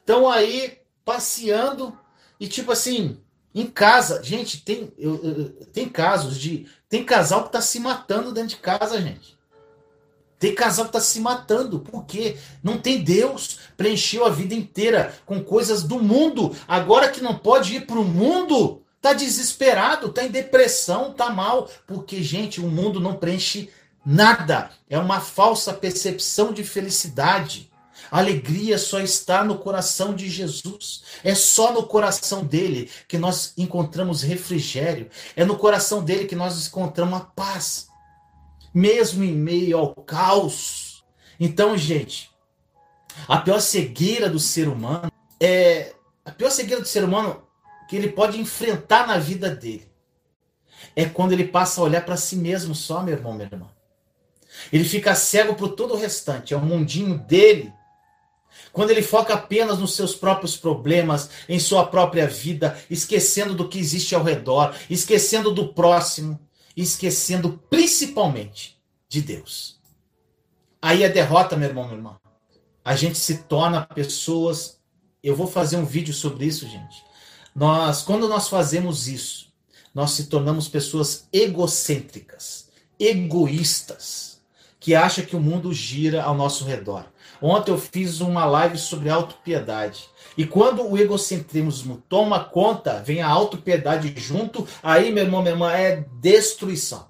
Estão 0.01 0.30
aí 0.30 0.80
passeando 1.06 1.98
e 2.38 2.48
tipo 2.48 2.72
assim, 2.74 3.18
em 3.56 3.66
casa, 3.66 4.22
gente, 4.22 4.62
tem, 4.62 4.92
eu, 4.98 5.16
eu, 5.24 5.50
tem 5.68 5.88
casos 5.88 6.38
de. 6.38 6.68
Tem 6.89 7.04
casal 7.04 7.46
que 7.46 7.51
tá 7.51 7.62
se 7.62 7.80
matando 7.80 8.34
dentro 8.34 8.50
de 8.50 8.58
casa, 8.58 9.01
gente. 9.01 9.39
Tem 10.38 10.54
casal 10.54 10.86
que 10.86 10.92
tá 10.92 11.00
se 11.00 11.20
matando. 11.20 11.80
Por 11.80 12.06
quê? 12.06 12.38
Não 12.63 12.78
tem 12.78 13.04
Deus. 13.04 13.60
Preencheu 13.78 14.25
a 14.25 14.30
vida 14.30 14.54
inteira 14.54 15.13
com 15.25 15.44
coisas 15.44 15.84
do 15.84 16.01
mundo. 16.01 16.56
Agora 16.68 17.10
que 17.10 17.22
não 17.22 17.38
pode 17.38 17.75
ir 17.75 17.86
para 17.86 18.00
o 18.00 18.06
mundo, 18.06 18.82
tá 19.01 19.13
desesperado, 19.13 20.10
tá 20.10 20.24
em 20.24 20.32
depressão, 20.32 21.13
tá 21.13 21.30
mal. 21.30 21.70
Porque, 21.86 22.24
gente, 22.24 22.60
o 22.60 22.68
mundo 22.68 23.00
não 23.00 23.18
preenche 23.18 23.70
nada. 24.10 24.72
É 24.89 24.98
uma 24.98 25.22
falsa 25.22 25.72
percepção 25.72 26.51
de 26.51 26.63
felicidade. 26.63 27.70
A 28.10 28.18
alegria 28.18 28.80
só 28.80 29.00
está 29.00 29.44
no 29.44 29.60
coração 29.60 30.16
de 30.16 30.28
Jesus. 30.28 31.04
É 31.24 31.36
só 31.36 31.72
no 31.72 31.84
coração 31.84 32.44
dele 32.44 32.89
que 33.08 33.20
nós 33.20 33.54
encontramos 33.56 34.24
refrigério. 34.24 35.10
É 35.36 35.46
no 35.46 35.56
coração 35.56 36.04
dele 36.04 36.25
que 36.25 36.36
nós 36.36 36.68
encontramos 36.68 37.22
a 37.22 37.24
paz. 37.24 37.88
Mesmo 38.74 39.24
em 39.24 39.34
meio 39.34 39.78
ao 39.78 39.94
caos. 39.94 41.04
Então, 41.39 41.78
gente, 41.78 42.32
a 43.28 43.38
pior 43.38 43.60
cegueira 43.60 44.28
do 44.28 44.39
ser 44.39 44.68
humano 44.68 45.12
é. 45.39 45.94
A 46.25 46.32
pior 46.32 46.50
cegueira 46.50 46.82
do 46.82 46.88
ser 46.88 47.04
humano 47.04 47.44
que 47.88 47.96
ele 47.96 48.10
pode 48.10 48.39
enfrentar 48.39 49.08
na 49.08 49.18
vida 49.18 49.50
dele 49.50 49.88
é 50.96 51.06
quando 51.06 51.32
ele 51.32 51.46
passa 51.46 51.82
a 51.82 51.84
olhar 51.84 52.06
para 52.06 52.18
si 52.18 52.36
mesmo 52.36 52.74
só, 52.74 53.01
meu 53.01 53.16
irmão, 53.16 53.34
minha 53.34 53.50
irmã. 53.51 53.68
Ele 54.72 54.84
fica 54.84 55.16
cego 55.16 55.56
para 55.56 55.70
todo 55.70 55.94
o 55.94 55.98
restante. 55.98 56.54
É 56.54 56.58
o 56.58 56.62
mundinho 56.62 57.18
dele 57.18 57.74
quando 58.72 58.92
ele 58.92 59.01
foca 59.01 59.34
apenas 59.34 59.80
nos 59.80 59.96
seus 59.96 60.16
próprios 60.16 60.56
problemas, 60.56 61.30
em 61.48 61.60
sua 61.60 61.88
própria 61.88 62.28
vida, 62.28 62.78
esquecendo 62.89 63.54
do 63.56 63.68
que 63.68 63.80
existe 63.80 64.13
ao 64.13 64.24
redor, 64.24 64.75
esquecendo 64.89 65.51
do 65.51 65.74
próximo, 65.74 66.39
esquecendo 66.75 67.60
principalmente 67.70 68.80
de 69.08 69.22
Deus. 69.22 69.80
Aí 70.82 71.04
a 71.04 71.10
derrota, 71.10 71.58
meu 71.58 71.68
irmão, 71.68 71.86
minha 71.86 71.98
irmã. 71.98 72.18
A 72.86 72.96
gente 72.96 73.18
se 73.18 73.39
torna 73.39 73.86
pessoas. 73.86 74.80
Eu 75.22 75.36
vou 75.36 75.48
fazer 75.48 75.78
um 75.78 75.86
vídeo 75.86 76.13
sobre 76.13 76.46
isso, 76.46 76.68
gente. 76.68 77.04
Nós, 77.54 78.01
quando 78.01 78.30
nós 78.30 78.48
fazemos 78.48 79.08
isso, 79.08 79.51
nós 79.94 80.12
se 80.12 80.28
tornamos 80.28 80.68
pessoas 80.68 81.28
egocêntricas, 81.34 82.70
egoístas, 83.00 84.28
que 84.79 84.95
acham 84.95 85.25
que 85.25 85.36
o 85.36 85.39
mundo 85.39 85.74
gira 85.74 86.24
ao 86.24 86.33
nosso 86.33 86.63
redor. 86.63 87.05
Ontem 87.41 87.71
eu 87.71 87.77
fiz 87.77 88.21
uma 88.21 88.45
live 88.45 88.77
sobre 88.77 89.09
autopiedade. 89.09 90.09
E 90.38 90.45
quando 90.45 90.88
o 90.88 90.98
egocentrismo 90.98 92.03
toma 92.07 92.43
conta, 92.43 93.01
vem 93.01 93.21
a 93.21 93.27
autopiedade 93.27 94.13
junto, 94.17 94.67
aí, 94.81 95.12
meu 95.12 95.25
irmão, 95.25 95.41
minha 95.41 95.53
irmã, 95.53 95.71
é 95.71 96.05
destruição. 96.19 97.07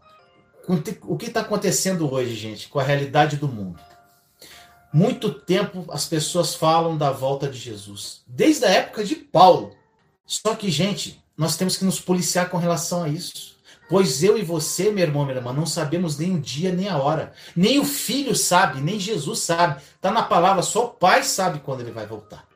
O 1.03 1.17
que 1.17 1.27
está 1.27 1.41
acontecendo 1.41 2.11
hoje, 2.11 2.35
gente, 2.35 2.69
com 2.69 2.79
a 2.79 2.83
realidade 2.83 3.37
do 3.37 3.47
mundo? 3.47 3.79
Muito 4.91 5.31
tempo 5.31 5.85
as 5.89 6.05
pessoas 6.05 6.55
falam 6.55 6.97
da 6.97 7.11
volta 7.11 7.47
de 7.47 7.57
Jesus, 7.57 8.21
desde 8.27 8.65
a 8.65 8.69
época 8.69 9.03
de 9.03 9.15
Paulo. 9.15 9.75
Só 10.25 10.55
que, 10.55 10.69
gente, 10.69 11.23
nós 11.37 11.55
temos 11.57 11.77
que 11.77 11.85
nos 11.85 11.99
policiar 11.99 12.49
com 12.49 12.57
relação 12.57 13.03
a 13.03 13.09
isso. 13.09 13.58
Pois 13.89 14.21
eu 14.21 14.37
e 14.37 14.43
você, 14.43 14.91
meu 14.91 15.03
irmão, 15.03 15.25
minha 15.25 15.37
irmã, 15.37 15.51
não 15.51 15.65
sabemos 15.65 16.15
nem 16.15 16.35
o 16.35 16.39
dia 16.39 16.71
nem 16.71 16.87
a 16.87 16.97
hora. 16.99 17.33
Nem 17.55 17.79
o 17.79 17.83
filho 17.83 18.35
sabe, 18.35 18.79
nem 18.79 18.99
Jesus 18.99 19.39
sabe. 19.39 19.81
Está 19.95 20.11
na 20.11 20.21
palavra, 20.21 20.61
só 20.61 20.85
o 20.85 20.89
pai 20.89 21.23
sabe 21.23 21.59
quando 21.59 21.81
ele 21.81 21.91
vai 21.91 22.05
voltar. 22.05 22.47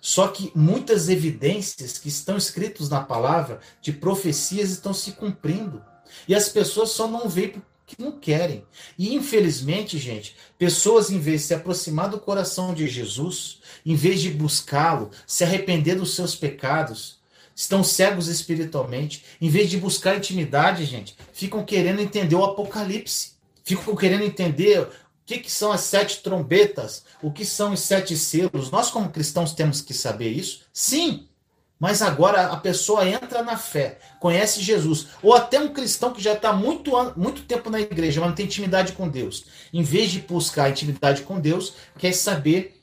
Só 0.00 0.28
que 0.28 0.50
muitas 0.54 1.10
evidências 1.10 1.98
que 1.98 2.08
estão 2.08 2.38
escritas 2.38 2.88
na 2.88 3.02
palavra 3.02 3.60
de 3.82 3.92
profecias 3.92 4.70
estão 4.70 4.94
se 4.94 5.12
cumprindo. 5.12 5.84
E 6.26 6.34
as 6.34 6.48
pessoas 6.48 6.90
só 6.90 7.06
não 7.06 7.28
veem 7.28 7.62
porque 7.88 8.02
não 8.02 8.12
querem. 8.12 8.64
E 8.98 9.14
infelizmente, 9.14 9.98
gente, 9.98 10.36
pessoas 10.58 11.10
em 11.10 11.18
vez 11.18 11.42
de 11.42 11.46
se 11.48 11.54
aproximar 11.54 12.08
do 12.08 12.18
coração 12.18 12.72
de 12.72 12.86
Jesus, 12.86 13.60
em 13.84 13.94
vez 13.94 14.22
de 14.22 14.30
buscá-lo, 14.30 15.10
se 15.26 15.44
arrepender 15.44 15.96
dos 15.96 16.14
seus 16.14 16.34
pecados, 16.34 17.17
estão 17.58 17.82
cegos 17.82 18.28
espiritualmente. 18.28 19.24
Em 19.40 19.50
vez 19.50 19.68
de 19.68 19.78
buscar 19.78 20.16
intimidade, 20.16 20.84
gente, 20.84 21.16
ficam 21.32 21.64
querendo 21.64 22.00
entender 22.00 22.36
o 22.36 22.44
Apocalipse. 22.44 23.32
Ficam 23.64 23.96
querendo 23.96 24.22
entender 24.22 24.82
o 24.82 24.88
que, 25.26 25.38
que 25.38 25.50
são 25.50 25.72
as 25.72 25.80
sete 25.80 26.22
trombetas, 26.22 27.04
o 27.20 27.32
que 27.32 27.44
são 27.44 27.72
os 27.72 27.80
sete 27.80 28.16
selos. 28.16 28.70
Nós, 28.70 28.92
como 28.92 29.10
cristãos, 29.10 29.54
temos 29.54 29.80
que 29.80 29.92
saber 29.92 30.30
isso? 30.30 30.60
Sim. 30.72 31.26
Mas 31.80 32.00
agora 32.00 32.46
a 32.46 32.56
pessoa 32.56 33.08
entra 33.08 33.42
na 33.42 33.56
fé, 33.56 33.98
conhece 34.20 34.62
Jesus, 34.62 35.08
ou 35.20 35.34
até 35.34 35.60
um 35.60 35.72
cristão 35.72 36.12
que 36.12 36.22
já 36.22 36.34
está 36.34 36.52
muito, 36.52 36.92
muito 37.16 37.42
tempo 37.42 37.70
na 37.70 37.80
igreja, 37.80 38.20
mas 38.20 38.30
não 38.30 38.36
tem 38.36 38.46
intimidade 38.46 38.92
com 38.92 39.08
Deus. 39.08 39.46
Em 39.72 39.82
vez 39.82 40.10
de 40.10 40.20
buscar 40.20 40.70
intimidade 40.70 41.22
com 41.22 41.40
Deus, 41.40 41.74
quer 41.98 42.12
saber 42.12 42.77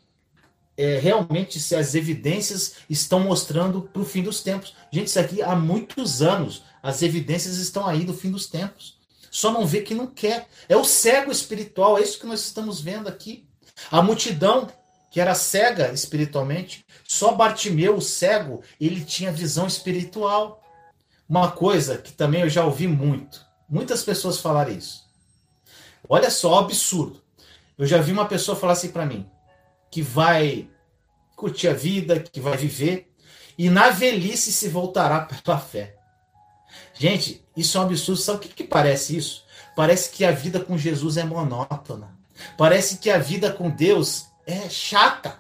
é, 0.78 0.98
realmente 0.98 1.60
se 1.60 1.76
as 1.76 1.96
evidências 1.96 2.76
estão 2.90 3.20
mostrando 3.22 3.82
para 3.82 4.02
o 4.02 4.06
fim 4.06 4.22
dos 4.22 4.42
tempos. 4.42 4.76
Gente, 4.92 5.08
isso 5.08 5.20
aqui 5.20 5.42
há 5.42 5.56
muitos 5.56 6.22
anos. 6.22 6.64
As 6.84 7.02
evidências 7.02 7.58
estão 7.58 7.88
aí 7.88 8.04
do 8.04 8.14
fim 8.14 8.32
dos 8.32 8.48
tempos. 8.48 8.98
Só 9.32 9.52
não 9.52 9.66
vê 9.66 9.82
que 9.82 9.96
não 9.96 10.08
quer. 10.08 10.48
É 10.68 10.76
o 10.76 10.84
cego 10.84 11.32
espiritual, 11.32 11.98
é 11.98 12.02
isso 12.02 12.20
que 12.20 12.26
nós 12.26 12.42
estamos 12.42 12.80
vendo 12.80 13.08
aqui. 13.08 13.48
A 13.92 14.02
multidão 14.02 14.70
que 15.12 15.22
era 15.22 15.34
cega 15.34 15.94
espiritualmente, 15.94 16.86
só 17.08 17.34
Bartimeu, 17.34 17.96
o 17.96 18.02
cego, 18.02 18.62
ele 18.80 19.04
tinha 19.04 19.32
visão 19.32 19.66
espiritual. 19.66 20.62
Uma 21.28 21.52
coisa 21.52 21.98
que 21.98 22.12
também 22.12 22.42
eu 22.42 22.50
já 22.50 22.66
ouvi 22.66 22.88
muito. 22.88 23.40
Muitas 23.68 24.04
pessoas 24.04 24.40
falarem 24.40 24.78
isso. 24.78 25.06
Olha 26.08 26.30
só, 26.30 26.60
absurdo. 26.60 27.22
Eu 27.78 27.86
já 27.86 28.02
vi 28.02 28.12
uma 28.12 28.28
pessoa 28.28 28.58
falar 28.58 28.74
assim 28.74 28.90
para 28.90 29.06
mim: 29.06 29.26
que 29.96 30.02
vai 30.02 30.68
curtir 31.38 31.70
a 31.70 31.74
vida, 31.74 32.20
que 32.20 32.42
vai 32.42 32.58
viver, 32.58 33.10
e 33.58 33.70
na 33.70 33.92
velhice 33.92 34.52
se 34.52 34.68
voltará 34.68 35.22
pela 35.22 35.58
fé. 35.58 35.96
Gente, 36.94 37.42
isso 37.56 37.78
é 37.78 37.80
um 37.80 37.84
absurdo. 37.86 38.20
Sabe 38.20 38.40
o 38.40 38.42
que, 38.42 38.50
que 38.50 38.64
parece 38.66 39.16
isso? 39.16 39.46
Parece 39.74 40.10
que 40.10 40.26
a 40.26 40.34
vida 40.34 40.60
com 40.60 40.78
Jesus 40.78 41.16
é 41.16 41.24
monótona. 41.24 42.14
Parece 42.58 42.98
que 42.98 43.10
a 43.10 43.18
vida 43.18 43.54
com 43.54 43.70
Deus 43.70 44.26
é 44.46 44.68
chata. 44.68 45.40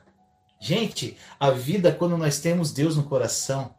Gente, 0.57 1.17
a 1.37 1.51
vida 1.51 1.91
quando 1.91 2.17
nós 2.17 2.39
temos 2.39 2.71
Deus 2.71 2.95
no 2.95 3.03
coração 3.03 3.75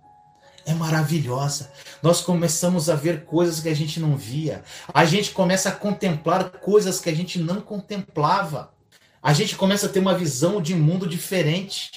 é 0.67 0.75
maravilhosa. 0.75 1.73
Nós 2.03 2.21
começamos 2.21 2.91
a 2.91 2.95
ver 2.95 3.25
coisas 3.25 3.61
que 3.61 3.71
a 3.71 3.75
gente 3.75 3.99
não 3.99 4.15
via. 4.15 4.63
A 4.93 5.07
gente 5.07 5.31
começa 5.31 5.71
a 5.71 5.73
contemplar 5.73 6.51
coisas 6.51 7.01
que 7.01 7.09
a 7.09 7.15
gente 7.17 7.39
não 7.39 7.63
contemplava 7.63 8.76
a 9.27 9.33
gente 9.33 9.57
começa 9.57 9.87
a 9.87 9.89
ter 9.89 9.99
uma 9.99 10.17
visão 10.17 10.63
de 10.63 10.73
mundo 10.73 11.05
diferente. 11.05 11.91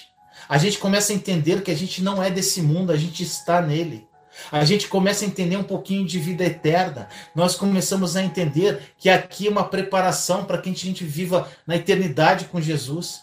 A 0.49 0.57
gente 0.57 0.79
começa 0.79 1.13
a 1.13 1.15
entender 1.15 1.61
que 1.61 1.69
a 1.69 1.75
gente 1.75 2.01
não 2.01 2.23
é 2.23 2.31
desse 2.31 2.59
mundo, 2.59 2.91
a 2.91 2.97
gente 2.97 3.21
está 3.21 3.61
nele. 3.61 4.07
A 4.51 4.65
gente 4.65 4.87
começa 4.87 5.23
a 5.23 5.27
entender 5.27 5.55
um 5.55 5.63
pouquinho 5.63 6.07
de 6.07 6.17
vida 6.17 6.43
eterna. 6.43 7.07
Nós 7.35 7.53
começamos 7.53 8.15
a 8.15 8.23
entender 8.23 8.81
que 8.97 9.11
aqui 9.11 9.45
é 9.45 9.51
uma 9.51 9.63
preparação 9.63 10.43
para 10.43 10.57
que 10.57 10.71
a 10.71 10.73
gente 10.73 11.03
viva 11.03 11.47
na 11.67 11.75
eternidade 11.75 12.45
com 12.45 12.59
Jesus. 12.59 13.19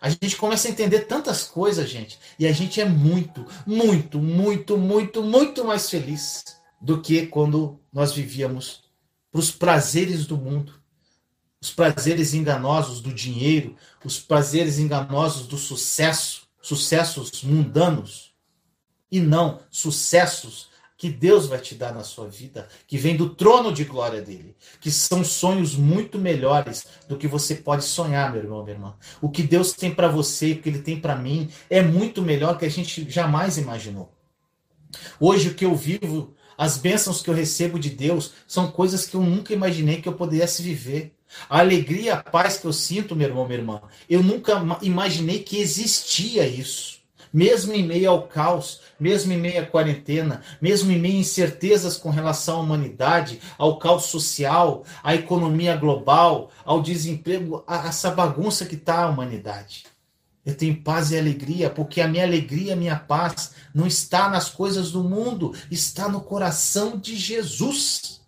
A 0.00 0.08
gente 0.08 0.34
começa 0.34 0.66
a 0.66 0.70
entender 0.70 1.00
tantas 1.00 1.44
coisas, 1.44 1.90
gente. 1.90 2.18
E 2.38 2.46
a 2.46 2.52
gente 2.52 2.80
é 2.80 2.86
muito, 2.86 3.44
muito, 3.66 4.18
muito, 4.18 4.78
muito, 4.78 5.22
muito 5.22 5.62
mais 5.62 5.90
feliz 5.90 6.42
do 6.80 7.02
que 7.02 7.26
quando 7.26 7.78
nós 7.92 8.14
vivíamos 8.14 8.84
para 9.30 9.40
os 9.40 9.50
prazeres 9.50 10.24
do 10.24 10.38
mundo 10.38 10.81
os 11.62 11.70
prazeres 11.70 12.34
enganosos 12.34 13.00
do 13.00 13.14
dinheiro, 13.14 13.76
os 14.04 14.18
prazeres 14.18 14.80
enganosos 14.80 15.46
do 15.46 15.56
sucesso, 15.56 16.42
sucessos 16.60 17.44
mundanos, 17.44 18.34
e 19.10 19.20
não 19.20 19.60
sucessos 19.70 20.72
que 20.96 21.08
Deus 21.08 21.46
vai 21.46 21.60
te 21.60 21.74
dar 21.74 21.92
na 21.92 22.02
sua 22.02 22.28
vida, 22.28 22.68
que 22.86 22.98
vem 22.98 23.16
do 23.16 23.34
trono 23.34 23.72
de 23.72 23.84
glória 23.84 24.20
dele, 24.20 24.56
que 24.80 24.90
são 24.90 25.24
sonhos 25.24 25.74
muito 25.74 26.18
melhores 26.18 26.86
do 27.08 27.16
que 27.16 27.28
você 27.28 27.54
pode 27.54 27.84
sonhar, 27.84 28.32
meu 28.32 28.42
irmão, 28.42 28.62
minha 28.62 28.76
irmã. 28.76 28.94
O 29.20 29.28
que 29.28 29.42
Deus 29.42 29.72
tem 29.72 29.94
para 29.94 30.08
você, 30.08 30.52
o 30.52 30.62
que 30.62 30.68
ele 30.68 30.80
tem 30.80 30.98
para 30.98 31.14
mim, 31.14 31.48
é 31.68 31.82
muito 31.82 32.22
melhor 32.22 32.58
que 32.58 32.64
a 32.64 32.70
gente 32.70 33.08
jamais 33.08 33.58
imaginou. 33.58 34.12
Hoje 35.20 35.50
o 35.50 35.54
que 35.54 35.64
eu 35.64 35.74
vivo, 35.74 36.34
as 36.56 36.76
bênçãos 36.76 37.22
que 37.22 37.30
eu 37.30 37.34
recebo 37.34 37.78
de 37.78 37.90
Deus, 37.90 38.32
são 38.46 38.70
coisas 38.70 39.06
que 39.06 39.16
eu 39.16 39.22
nunca 39.22 39.52
imaginei 39.52 40.00
que 40.00 40.08
eu 40.08 40.14
pudesse 40.14 40.62
viver. 40.62 41.14
A 41.48 41.60
alegria, 41.60 42.14
a 42.14 42.22
paz 42.22 42.56
que 42.56 42.66
eu 42.66 42.72
sinto, 42.72 43.16
meu 43.16 43.28
irmão, 43.28 43.46
minha 43.46 43.58
irmã, 43.58 43.80
eu 44.08 44.22
nunca 44.22 44.60
imaginei 44.82 45.40
que 45.40 45.58
existia 45.58 46.46
isso. 46.46 47.02
mesmo 47.32 47.72
em 47.72 47.84
meio 47.84 48.10
ao 48.10 48.22
caos, 48.26 48.80
mesmo 49.00 49.32
em 49.32 49.38
meio 49.38 49.62
à 49.62 49.66
quarentena, 49.66 50.42
mesmo 50.60 50.92
em 50.92 50.98
meio 50.98 51.16
a 51.16 51.20
incertezas 51.20 51.96
com 51.96 52.10
relação 52.10 52.58
à 52.58 52.60
humanidade, 52.60 53.40
ao 53.56 53.78
caos 53.78 54.04
social, 54.04 54.84
à 55.02 55.14
economia 55.14 55.74
global, 55.76 56.50
ao 56.64 56.82
desemprego, 56.82 57.64
a 57.66 57.88
essa 57.88 58.10
bagunça 58.10 58.66
que 58.66 58.74
está 58.74 59.04
a 59.04 59.08
humanidade. 59.08 59.84
Eu 60.44 60.56
tenho 60.56 60.82
paz 60.82 61.12
e 61.12 61.18
alegria, 61.18 61.70
porque 61.70 62.00
a 62.00 62.08
minha 62.08 62.24
alegria, 62.24 62.72
a 62.72 62.76
minha 62.76 62.96
paz 62.96 63.52
não 63.72 63.86
está 63.86 64.28
nas 64.28 64.48
coisas 64.48 64.90
do 64.90 65.02
mundo, 65.02 65.54
está 65.70 66.08
no 66.08 66.20
coração 66.20 66.98
de 66.98 67.16
Jesus. 67.16 68.20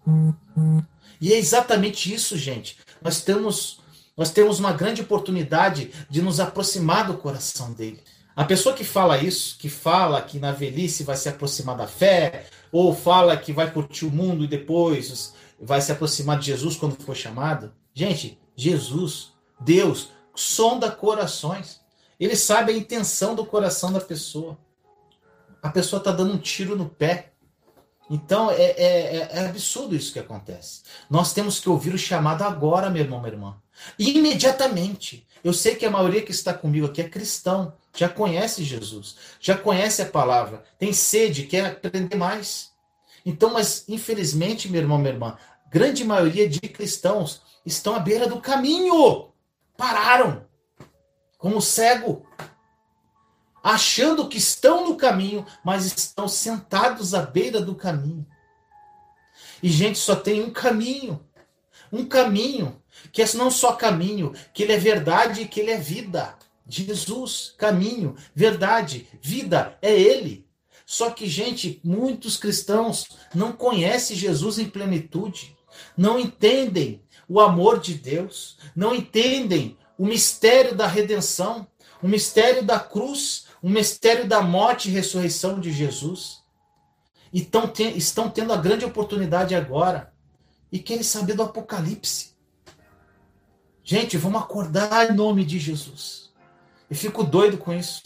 E 1.21 1.33
é 1.33 1.37
exatamente 1.37 2.13
isso, 2.15 2.39
gente. 2.39 2.79
Nós 3.05 3.21
temos 3.21 3.85
nós 4.17 4.31
temos 4.31 4.61
uma 4.61 4.73
grande 4.73 5.03
oportunidade 5.03 5.91
de 6.09 6.23
nos 6.23 6.39
aproximar 6.39 7.09
do 7.09 7.19
coração 7.19 7.73
dele. 7.73 8.01
A 8.37 8.45
pessoa 8.45 8.75
que 8.75 8.85
fala 8.85 9.19
isso, 9.19 9.59
que 9.59 9.69
fala 9.69 10.23
que 10.23 10.39
na 10.39 10.53
velhice 10.53 11.03
vai 11.03 11.17
se 11.17 11.29
aproximar 11.29 11.77
da 11.77 11.89
fé, 11.89 12.47
ou 12.71 12.95
fala 12.95 13.37
que 13.37 13.53
vai 13.53 13.71
curtir 13.71 14.07
o 14.07 14.11
mundo 14.11 14.45
e 14.45 14.49
depois 14.49 15.35
vai 15.61 15.81
se 15.81 15.91
aproximar 15.91 16.39
de 16.39 16.47
Jesus 16.47 16.77
quando 16.77 17.01
for 17.03 17.17
chamado. 17.17 17.73
Gente, 17.93 18.39
Jesus, 18.57 19.33
Deus, 19.61 20.11
sonda 20.35 20.91
corações. 20.91 21.81
Ele 22.19 22.37
sabe 22.37 22.73
a 22.73 22.77
intenção 22.77 23.35
do 23.35 23.45
coração 23.45 23.93
da 23.93 24.01
pessoa. 24.01 24.57
A 25.61 25.71
pessoa 25.71 25.99
está 25.99 26.13
dando 26.13 26.35
um 26.35 26.39
tiro 26.39 26.77
no 26.77 26.89
pé. 26.89 27.33
Então 28.09 28.51
é, 28.51 28.63
é, 28.63 29.17
é, 29.17 29.29
é, 29.33 29.47
absurdo 29.47 29.97
isso 29.97 30.13
que 30.13 30.19
acontece. 30.19 30.83
Nós 31.09 31.33
temos 31.33 31.59
que 31.59 31.69
ouvir 31.69 31.95
o 31.95 31.99
chamado 31.99 32.43
agora, 32.43 32.91
meu 32.91 33.03
irmão, 33.03 33.21
minha 33.21 33.33
irmã. 33.33 33.57
Imediatamente. 33.99 35.27
Eu 35.43 35.53
sei 35.53 35.75
que 35.75 35.85
a 35.85 35.91
maioria 35.91 36.23
que 36.23 36.31
está 36.31 36.55
comigo 36.55 36.87
aqui 36.87 37.03
é 37.03 37.09
cristão, 37.09 37.75
já 37.95 38.09
conhece 38.09 38.65
Jesus, 38.65 39.17
já 39.39 39.57
conhece 39.57 40.01
a 40.01 40.07
palavra, 40.07 40.65
tem 40.79 40.93
sede, 40.93 41.45
quer 41.45 41.67
aprender 41.67 42.17
mais. 42.17 42.71
Então, 43.27 43.53
mas 43.53 43.85
infelizmente, 43.89 44.71
meu 44.71 44.81
irmão, 44.81 44.99
minha 44.99 45.13
irmã, 45.13 45.37
grande 45.71 46.05
maioria 46.05 46.49
de 46.49 46.61
cristãos 46.61 47.43
estão 47.65 47.95
à 47.95 47.99
beira 47.99 48.27
do 48.27 48.41
caminho. 48.41 49.29
Pararam. 49.77 50.47
Como 51.39 51.61
cego. 51.61 52.27
Achando 53.65 54.29
que 54.29 54.37
estão 54.37 54.87
no 54.87 54.95
caminho, 54.95 55.47
mas 55.65 55.87
estão 55.87 56.29
sentados 56.29 57.15
à 57.15 57.23
beira 57.23 57.63
do 57.63 57.75
caminho. 57.75 58.27
E, 59.63 59.71
gente, 59.71 59.99
só 59.99 60.15
tem 60.15 60.45
um 60.45 60.51
caminho. 60.51 61.25
Um 61.91 62.05
caminho 62.05 62.83
que 63.11 63.23
é 63.23 63.27
não 63.35 63.51
só 63.51 63.73
caminho, 63.73 64.35
que 64.53 64.63
ele 64.63 64.75
é 64.75 64.79
verdade 64.79 65.41
e 65.41 65.49
que 65.49 65.61
ele 65.61 65.71
é 65.71 65.79
vida. 65.79 66.37
Jesus, 66.69 67.55
caminho, 67.57 68.15
verdade, 68.35 69.09
vida, 69.23 69.79
é 69.81 69.99
ele. 69.99 70.47
Só 70.85 71.09
que, 71.11 71.27
gente, 71.27 71.81
muitos 71.83 72.37
cristãos 72.37 73.07
não 73.35 73.53
conhecem 73.53 74.15
Jesus 74.15 74.59
em 74.59 74.69
plenitude, 74.69 75.57
não 75.97 76.21
entendem 76.21 77.03
o 77.27 77.41
amor 77.41 77.81
de 77.81 77.95
Deus, 77.95 78.59
não 78.77 78.95
entendem 78.95 79.79
o 79.97 80.05
mistério 80.05 80.75
da 80.75 80.87
redenção, 80.87 81.67
o 82.03 82.09
mistério 82.09 82.63
da 82.63 82.79
cruz, 82.79 83.47
o 83.65 83.71
mistério 83.71 84.29
da 84.29 84.43
morte 84.43 84.91
e 84.91 84.93
ressurreição 84.93 85.59
de 85.59 85.73
Jesus. 85.73 86.43
E 87.33 87.49
estão 87.97 88.29
tendo 88.29 88.53
a 88.53 88.59
grande 88.59 88.85
oportunidade 88.85 89.55
agora 89.55 90.13
e 90.71 90.79
querem 90.79 91.03
saber 91.03 91.33
do 91.33 91.45
Apocalipse. 91.45 92.35
Gente, 93.83 94.19
vamos 94.19 94.43
acordar 94.43 95.11
em 95.11 95.15
nome 95.15 95.47
de 95.47 95.59
Jesus. 95.59 96.31
Eu 96.91 96.95
fico 96.95 97.25
doido 97.25 97.57
com 97.57 97.73
isso. 97.73 98.03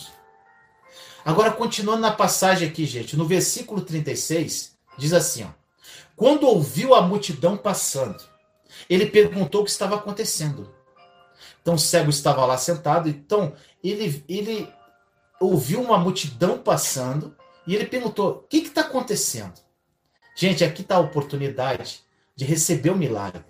Agora, 1.25 1.51
continuando 1.51 2.03
na 2.03 2.13
passagem 2.13 2.69
aqui, 2.69 2.87
gente, 2.87 3.17
no 3.17 3.27
versículo 3.27 3.81
36, 3.81 4.77
diz 4.97 5.13
assim: 5.13 5.43
ó, 5.43 5.49
Quando 6.15 6.47
ouviu 6.47 6.95
a 6.95 7.03
multidão 7.03 7.57
passando, 7.57 8.23
ele 8.89 9.07
perguntou 9.07 9.63
o 9.63 9.65
que 9.65 9.71
estava 9.73 9.97
acontecendo. 9.97 10.73
Então 11.61 11.75
o 11.75 11.79
cego 11.79 12.11
estava 12.11 12.47
lá 12.47 12.57
sentado, 12.57 13.09
então 13.09 13.55
ele, 13.83 14.25
ele 14.29 14.78
ouviu 15.41 15.81
uma 15.81 15.99
multidão 15.99 16.59
passando 16.59 17.35
e 17.67 17.75
ele 17.75 17.87
perguntou: 17.87 18.31
o 18.45 18.49
que 18.49 18.59
está 18.59 18.83
acontecendo? 18.83 19.61
Gente, 20.35 20.65
aqui 20.65 20.83
está 20.83 20.97
a 20.97 21.01
oportunidade 21.01 22.01
de 22.35 22.45
receber 22.45 22.91
o 22.91 22.97
milagre. 22.97 23.43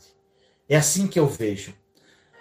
É 0.68 0.76
assim 0.76 1.06
que 1.06 1.18
eu 1.18 1.26
vejo. 1.26 1.74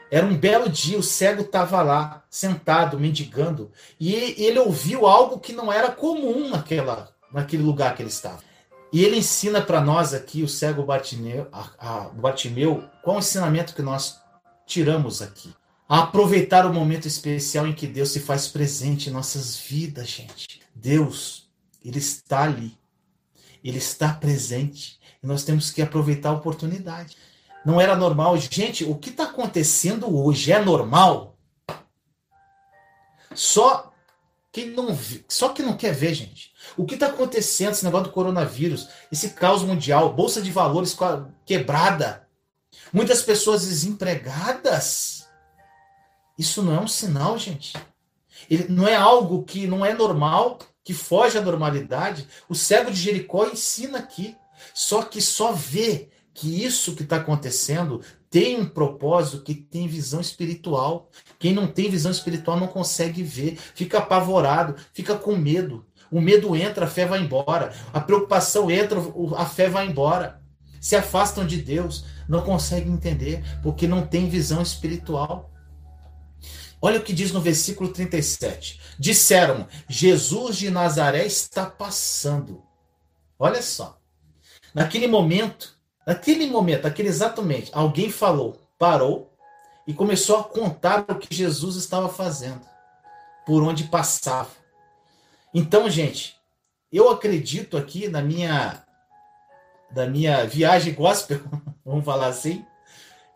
Era 0.09 0.25
um 0.25 0.37
belo 0.37 0.69
dia, 0.69 0.97
o 0.97 1.03
cego 1.03 1.41
estava 1.41 1.81
lá, 1.81 2.23
sentado, 2.29 2.97
mendigando, 2.97 3.71
e 3.99 4.15
ele 4.15 4.57
ouviu 4.57 5.05
algo 5.05 5.39
que 5.39 5.51
não 5.51 5.71
era 5.71 5.91
comum 5.91 6.49
naquela, 6.49 7.13
naquele 7.31 7.63
lugar 7.63 7.93
que 7.93 8.01
ele 8.01 8.09
estava. 8.09 8.39
E 8.91 9.03
ele 9.03 9.17
ensina 9.17 9.61
para 9.61 9.81
nós 9.81 10.13
aqui, 10.13 10.43
o 10.43 10.47
cego 10.47 10.83
Bartimeu, 10.83 11.47
a, 11.51 11.69
a, 11.77 12.09
Bartimeu, 12.09 12.85
qual 13.03 13.17
o 13.17 13.19
ensinamento 13.19 13.75
que 13.75 13.81
nós 13.81 14.21
tiramos 14.65 15.21
aqui? 15.21 15.53
A 15.87 15.99
aproveitar 15.99 16.65
o 16.65 16.73
momento 16.73 17.07
especial 17.07 17.67
em 17.67 17.73
que 17.73 17.87
Deus 17.87 18.09
se 18.09 18.19
faz 18.19 18.47
presente 18.47 19.09
em 19.09 19.13
nossas 19.13 19.55
vidas, 19.55 20.09
gente. 20.09 20.61
Deus, 20.75 21.49
Ele 21.83 21.99
está 21.99 22.43
ali. 22.43 22.77
Ele 23.63 23.77
está 23.77 24.13
presente. 24.13 24.99
E 25.23 25.27
nós 25.27 25.43
temos 25.43 25.71
que 25.71 25.81
aproveitar 25.81 26.29
a 26.29 26.33
oportunidade 26.33 27.15
não 27.67 27.81
era 27.81 27.97
normal. 27.97 28.37
Gente, 28.37 28.85
o 28.85 28.95
que 28.95 29.09
está 29.09 29.25
acontecendo 29.25 30.17
hoje 30.17 30.53
é 30.53 30.63
normal? 30.63 31.37
Só 33.35 33.91
quem 34.53 34.69
não 34.69 34.97
só 35.27 35.49
que 35.49 35.61
não 35.61 35.75
quer 35.75 35.93
ver, 35.93 36.13
gente. 36.13 36.53
O 36.77 36.85
que 36.85 36.93
está 36.93 37.07
acontecendo, 37.07 37.73
esse 37.73 37.83
negócio 37.83 38.07
do 38.07 38.13
coronavírus, 38.13 38.87
esse 39.11 39.31
caos 39.31 39.63
mundial, 39.63 40.13
bolsa 40.13 40.41
de 40.41 40.49
valores 40.49 40.97
quebrada, 41.45 42.25
muitas 42.93 43.21
pessoas 43.21 43.67
desempregadas. 43.67 45.16
Isso 46.37 46.61
não 46.61 46.75
é 46.75 46.79
um 46.79 46.87
sinal, 46.87 47.37
gente. 47.37 47.73
Ele 48.49 48.67
não 48.69 48.87
é 48.87 48.95
algo 48.95 49.43
que 49.43 49.65
não 49.65 49.85
é 49.85 49.93
normal, 49.93 50.59
que 50.83 50.93
foge 50.93 51.37
à 51.37 51.41
normalidade. 51.41 52.27
O 52.47 52.55
cego 52.55 52.91
de 52.91 52.99
Jericó 52.99 53.45
ensina 53.45 53.97
aqui. 53.97 54.35
Só 54.73 55.03
que 55.03 55.21
só 55.21 55.51
vê 55.51 56.09
que 56.33 56.63
isso 56.63 56.95
que 56.95 57.03
está 57.03 57.17
acontecendo 57.17 58.01
tem 58.29 58.59
um 58.59 58.67
propósito 58.67 59.43
que 59.43 59.55
tem 59.55 59.87
visão 59.87 60.21
espiritual. 60.21 61.09
Quem 61.39 61.53
não 61.53 61.67
tem 61.67 61.89
visão 61.89 62.11
espiritual 62.11 62.59
não 62.59 62.67
consegue 62.67 63.23
ver, 63.23 63.57
fica 63.73 63.97
apavorado, 63.97 64.75
fica 64.93 65.15
com 65.15 65.35
medo. 65.35 65.85
O 66.11 66.21
medo 66.21 66.55
entra, 66.55 66.85
a 66.85 66.89
fé 66.89 67.05
vai 67.05 67.19
embora. 67.19 67.73
A 67.93 67.99
preocupação 67.99 68.69
entra, 68.69 68.99
a 69.35 69.45
fé 69.45 69.69
vai 69.69 69.87
embora. 69.87 70.41
Se 70.79 70.95
afastam 70.95 71.45
de 71.45 71.57
Deus, 71.57 72.05
não 72.29 72.41
conseguem 72.41 72.93
entender, 72.93 73.43
porque 73.63 73.87
não 73.87 74.05
tem 74.05 74.29
visão 74.29 74.61
espiritual. 74.61 75.51
Olha 76.81 76.99
o 76.99 77.03
que 77.03 77.13
diz 77.13 77.31
no 77.31 77.41
versículo 77.41 77.91
37. 77.91 78.79
Disseram: 78.99 79.67
Jesus 79.87 80.57
de 80.57 80.69
Nazaré 80.69 81.25
está 81.25 81.65
passando. 81.65 82.63
Olha 83.39 83.61
só. 83.61 83.99
Naquele 84.73 85.07
momento, 85.07 85.77
Naquele 86.07 86.47
momento, 86.49 86.83
naquele 86.83 87.09
exatamente, 87.09 87.69
alguém 87.73 88.09
falou, 88.09 88.57
parou 88.79 89.29
e 89.85 89.93
começou 89.93 90.37
a 90.37 90.43
contar 90.45 91.03
o 91.09 91.15
que 91.15 91.35
Jesus 91.35 91.75
estava 91.75 92.07
fazendo, 92.07 92.61
por 93.45 93.61
onde 93.61 93.83
passava. 93.83 94.51
Então, 95.53 95.89
gente, 95.89 96.37
eu 96.89 97.09
acredito 97.09 97.75
aqui 97.75 98.07
na 98.07 98.21
minha 98.21 98.85
da 99.91 100.07
minha 100.07 100.45
viagem 100.45 100.93
gospel, 100.93 101.41
vamos 101.83 102.05
falar 102.05 102.27
assim, 102.27 102.65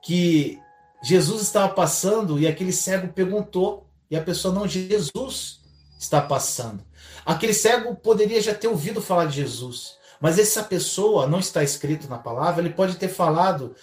que 0.02 0.62
Jesus 1.04 1.42
estava 1.42 1.74
passando 1.74 2.40
e 2.40 2.48
aquele 2.48 2.72
cego 2.72 3.12
perguntou 3.12 3.88
e 4.10 4.16
a 4.16 4.22
pessoa 4.22 4.54
não, 4.54 4.68
Jesus 4.68 5.62
está 5.98 6.22
passando. 6.22 6.84
Aquele 7.26 7.54
cego 7.54 7.96
poderia 7.96 8.42
já 8.42 8.54
ter 8.54 8.68
ouvido 8.68 9.02
falar 9.02 9.26
de 9.26 9.38
Jesus, 9.38 9.96
mas 10.20 10.38
essa 10.38 10.64
pessoa, 10.64 11.28
não 11.28 11.40
está 11.40 11.64
escrito 11.64 12.08
na 12.10 12.18
palavra, 12.18 12.62
ele 12.62 12.74
pode 12.74 12.96
ter 12.98 13.08
falado 13.08 13.76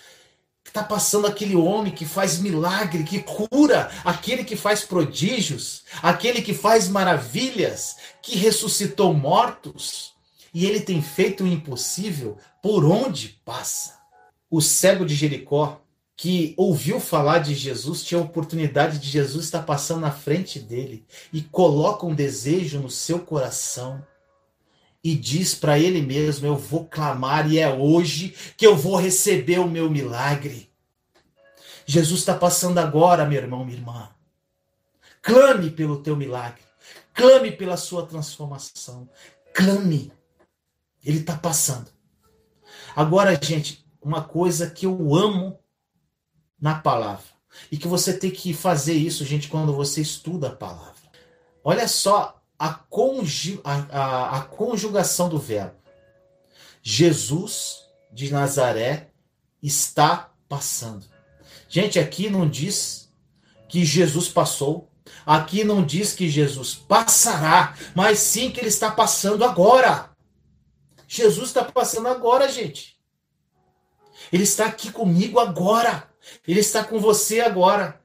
que 0.63 0.71
está 0.71 0.85
passando 0.85 1.27
aquele 1.27 1.57
homem 1.57 1.93
que 1.93 2.05
faz 2.05 2.39
milagre, 2.39 3.03
que 3.03 3.23
cura, 3.23 3.91
aquele 4.05 4.45
que 4.45 4.55
faz 4.55 4.85
prodígios, 4.85 5.83
aquele 6.03 6.43
que 6.43 6.53
faz 6.53 6.89
maravilhas, 6.89 7.97
que 8.21 8.37
ressuscitou 8.37 9.15
mortos. 9.15 10.13
E 10.53 10.67
ele 10.67 10.81
tem 10.81 11.01
feito 11.01 11.45
o 11.45 11.47
impossível 11.47 12.37
por 12.63 12.85
onde 12.85 13.41
passa. 13.45 13.99
O 14.51 14.61
cego 14.61 15.07
de 15.07 15.15
Jericó, 15.15 15.81
que 16.19 16.53
ouviu 16.57 16.99
falar 16.99 17.39
de 17.39 17.55
Jesus, 17.55 18.03
tinha 18.03 18.21
a 18.21 18.25
oportunidade 18.25 18.99
de 18.99 19.09
Jesus 19.09 19.45
estar 19.45 19.63
passando 19.63 20.01
na 20.01 20.11
frente 20.11 20.59
dele 20.59 21.07
e 21.33 21.41
coloca 21.41 22.05
um 22.05 22.13
desejo 22.13 22.81
no 22.81 22.91
seu 22.91 23.21
coração 23.21 24.05
e 25.03 25.15
diz 25.15 25.55
para 25.55 25.79
ele 25.79 26.03
mesmo: 26.03 26.45
Eu 26.45 26.57
vou 26.57 26.87
clamar 26.87 27.49
e 27.49 27.61
é 27.61 27.73
hoje 27.73 28.35
que 28.57 28.67
eu 28.67 28.77
vou 28.77 28.97
receber 28.97 29.61
o 29.61 29.69
meu 29.69 29.89
milagre. 29.89 30.69
Jesus 31.87 32.19
está 32.19 32.35
passando 32.35 32.79
agora, 32.79 33.25
meu 33.25 33.41
irmão, 33.41 33.65
minha 33.65 33.79
irmã. 33.79 34.11
Clame 35.23 35.71
pelo 35.71 36.03
teu 36.03 36.17
milagre. 36.17 36.63
Clame 37.15 37.53
pela 37.53 37.77
sua 37.77 38.05
transformação. 38.05 39.09
Clame. 39.55 40.13
Ele 41.05 41.21
está 41.21 41.37
passando. 41.37 41.93
Agora, 42.97 43.39
gente, 43.41 43.87
uma 44.03 44.25
coisa 44.25 44.69
que 44.69 44.85
eu 44.85 45.15
amo 45.15 45.61
na 46.61 46.75
palavra. 46.75 47.25
E 47.71 47.77
que 47.77 47.89
você 47.89 48.13
tem 48.13 48.31
que 48.31 48.53
fazer 48.53 48.95
isso, 48.95 49.25
gente, 49.25 49.49
quando 49.49 49.73
você 49.75 50.01
estuda 50.01 50.49
a 50.49 50.55
palavra. 50.55 50.95
Olha 51.65 51.89
só 51.89 52.41
a, 52.59 52.73
conju 52.75 53.61
a, 53.65 53.75
a, 53.75 54.39
a 54.39 54.43
conjugação 54.43 55.29
do 55.29 55.39
verbo. 55.39 55.77
Jesus 56.83 57.85
de 58.13 58.31
Nazaré 58.33 59.11
está 59.63 60.33
passando. 60.49 61.05
Gente, 61.69 61.99
aqui 61.99 62.31
não 62.31 62.49
diz 62.49 63.13
que 63.69 63.85
Jesus 63.85 64.29
passou. 64.29 64.91
Aqui 65.25 65.65
não 65.65 65.85
diz 65.85 66.13
que 66.15 66.29
Jesus 66.29 66.75
passará, 66.75 67.77
mas 67.95 68.19
sim 68.19 68.51
que 68.51 68.61
ele 68.61 68.69
está 68.69 68.91
passando 68.91 69.45
agora. 69.45 70.11
Jesus 71.07 71.49
está 71.49 71.65
passando 71.65 72.09
agora, 72.09 72.49
gente. 72.49 72.99
Ele 74.33 74.43
está 74.43 74.67
aqui 74.67 74.91
comigo 74.91 75.39
agora. 75.39 76.09
Ele 76.47 76.61
está 76.61 76.85
com 76.85 76.99
você 76.99 77.41
agora. 77.41 78.01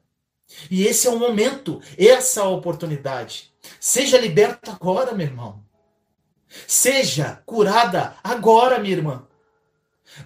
E 0.69 0.85
esse 0.85 1.07
é 1.07 1.09
o 1.09 1.17
momento, 1.17 1.81
essa 1.97 2.41
é 2.41 2.43
a 2.43 2.47
oportunidade. 2.47 3.51
Seja 3.79 4.19
liberta 4.19 4.71
agora, 4.71 5.13
meu 5.13 5.25
irmão. 5.25 5.63
Seja 6.67 7.41
curada 7.45 8.15
agora, 8.23 8.79
minha 8.79 8.95
irmã. 8.95 9.27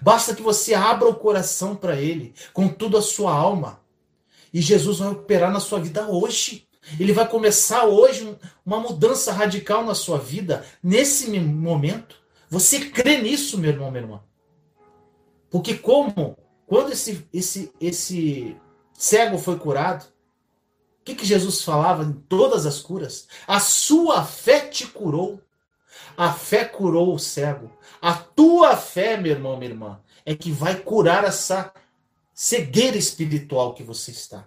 Basta 0.02 0.34
que 0.34 0.42
você 0.42 0.74
abra 0.74 1.08
o 1.08 1.14
coração 1.14 1.74
para 1.74 1.96
Ele, 1.96 2.34
com 2.52 2.68
toda 2.68 2.98
a 2.98 3.02
sua 3.02 3.32
alma. 3.32 3.80
E 4.52 4.60
Jesus 4.60 4.98
vai 4.98 5.08
operar 5.08 5.50
na 5.50 5.60
sua 5.60 5.80
vida 5.80 6.08
hoje. 6.08 6.68
Ele 6.98 7.12
vai 7.12 7.28
começar 7.28 7.84
hoje 7.84 8.36
uma 8.64 8.80
mudança 8.80 9.32
radical 9.32 9.84
na 9.84 9.94
sua 9.94 10.18
vida, 10.18 10.64
nesse 10.82 11.30
momento. 11.38 12.16
Você 12.48 12.90
crê 12.90 13.20
nisso, 13.20 13.58
meu 13.58 13.70
irmão, 13.70 13.90
minha 13.90 14.02
irmã? 14.02 14.22
Porque 15.50 15.74
como, 15.74 16.36
quando 16.68 16.92
esse, 16.92 17.26
esse, 17.32 17.72
esse 17.80 18.56
cego 18.92 19.38
foi 19.38 19.58
curado, 19.58 20.04
o 20.04 21.04
que, 21.04 21.14
que 21.14 21.24
Jesus 21.24 21.62
falava 21.62 22.04
em 22.04 22.12
todas 22.12 22.66
as 22.66 22.78
curas? 22.78 23.26
A 23.46 23.58
sua 23.58 24.22
fé 24.22 24.60
te 24.60 24.86
curou. 24.86 25.40
A 26.14 26.32
fé 26.32 26.66
curou 26.66 27.14
o 27.14 27.18
cego. 27.18 27.72
A 28.02 28.12
tua 28.12 28.76
fé, 28.76 29.16
meu 29.16 29.32
irmão, 29.32 29.56
minha 29.56 29.70
irmã, 29.70 30.00
é 30.26 30.34
que 30.34 30.52
vai 30.52 30.76
curar 30.76 31.24
essa 31.24 31.72
cegueira 32.34 32.98
espiritual 32.98 33.72
que 33.72 33.82
você 33.82 34.10
está. 34.10 34.46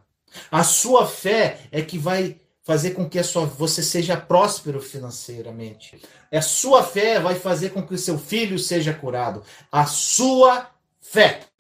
A 0.51 0.63
sua 0.63 1.07
fé 1.07 1.61
é 1.71 1.81
que 1.81 1.97
vai 1.97 2.39
fazer 2.61 2.91
com 2.91 3.09
que 3.09 3.17
a 3.17 3.23
sua, 3.23 3.45
você 3.45 3.81
seja 3.81 4.15
próspero 4.15 4.79
financeiramente. 4.79 5.99
A 6.31 6.41
sua 6.41 6.83
fé 6.83 7.19
vai 7.19 7.35
fazer 7.35 7.71
com 7.71 7.85
que 7.85 7.95
o 7.95 7.97
seu 7.97 8.19
filho 8.19 8.59
seja 8.59 8.93
curado. 8.93 9.43
A 9.71 9.87
sua 9.87 10.69
fé. 11.01 11.50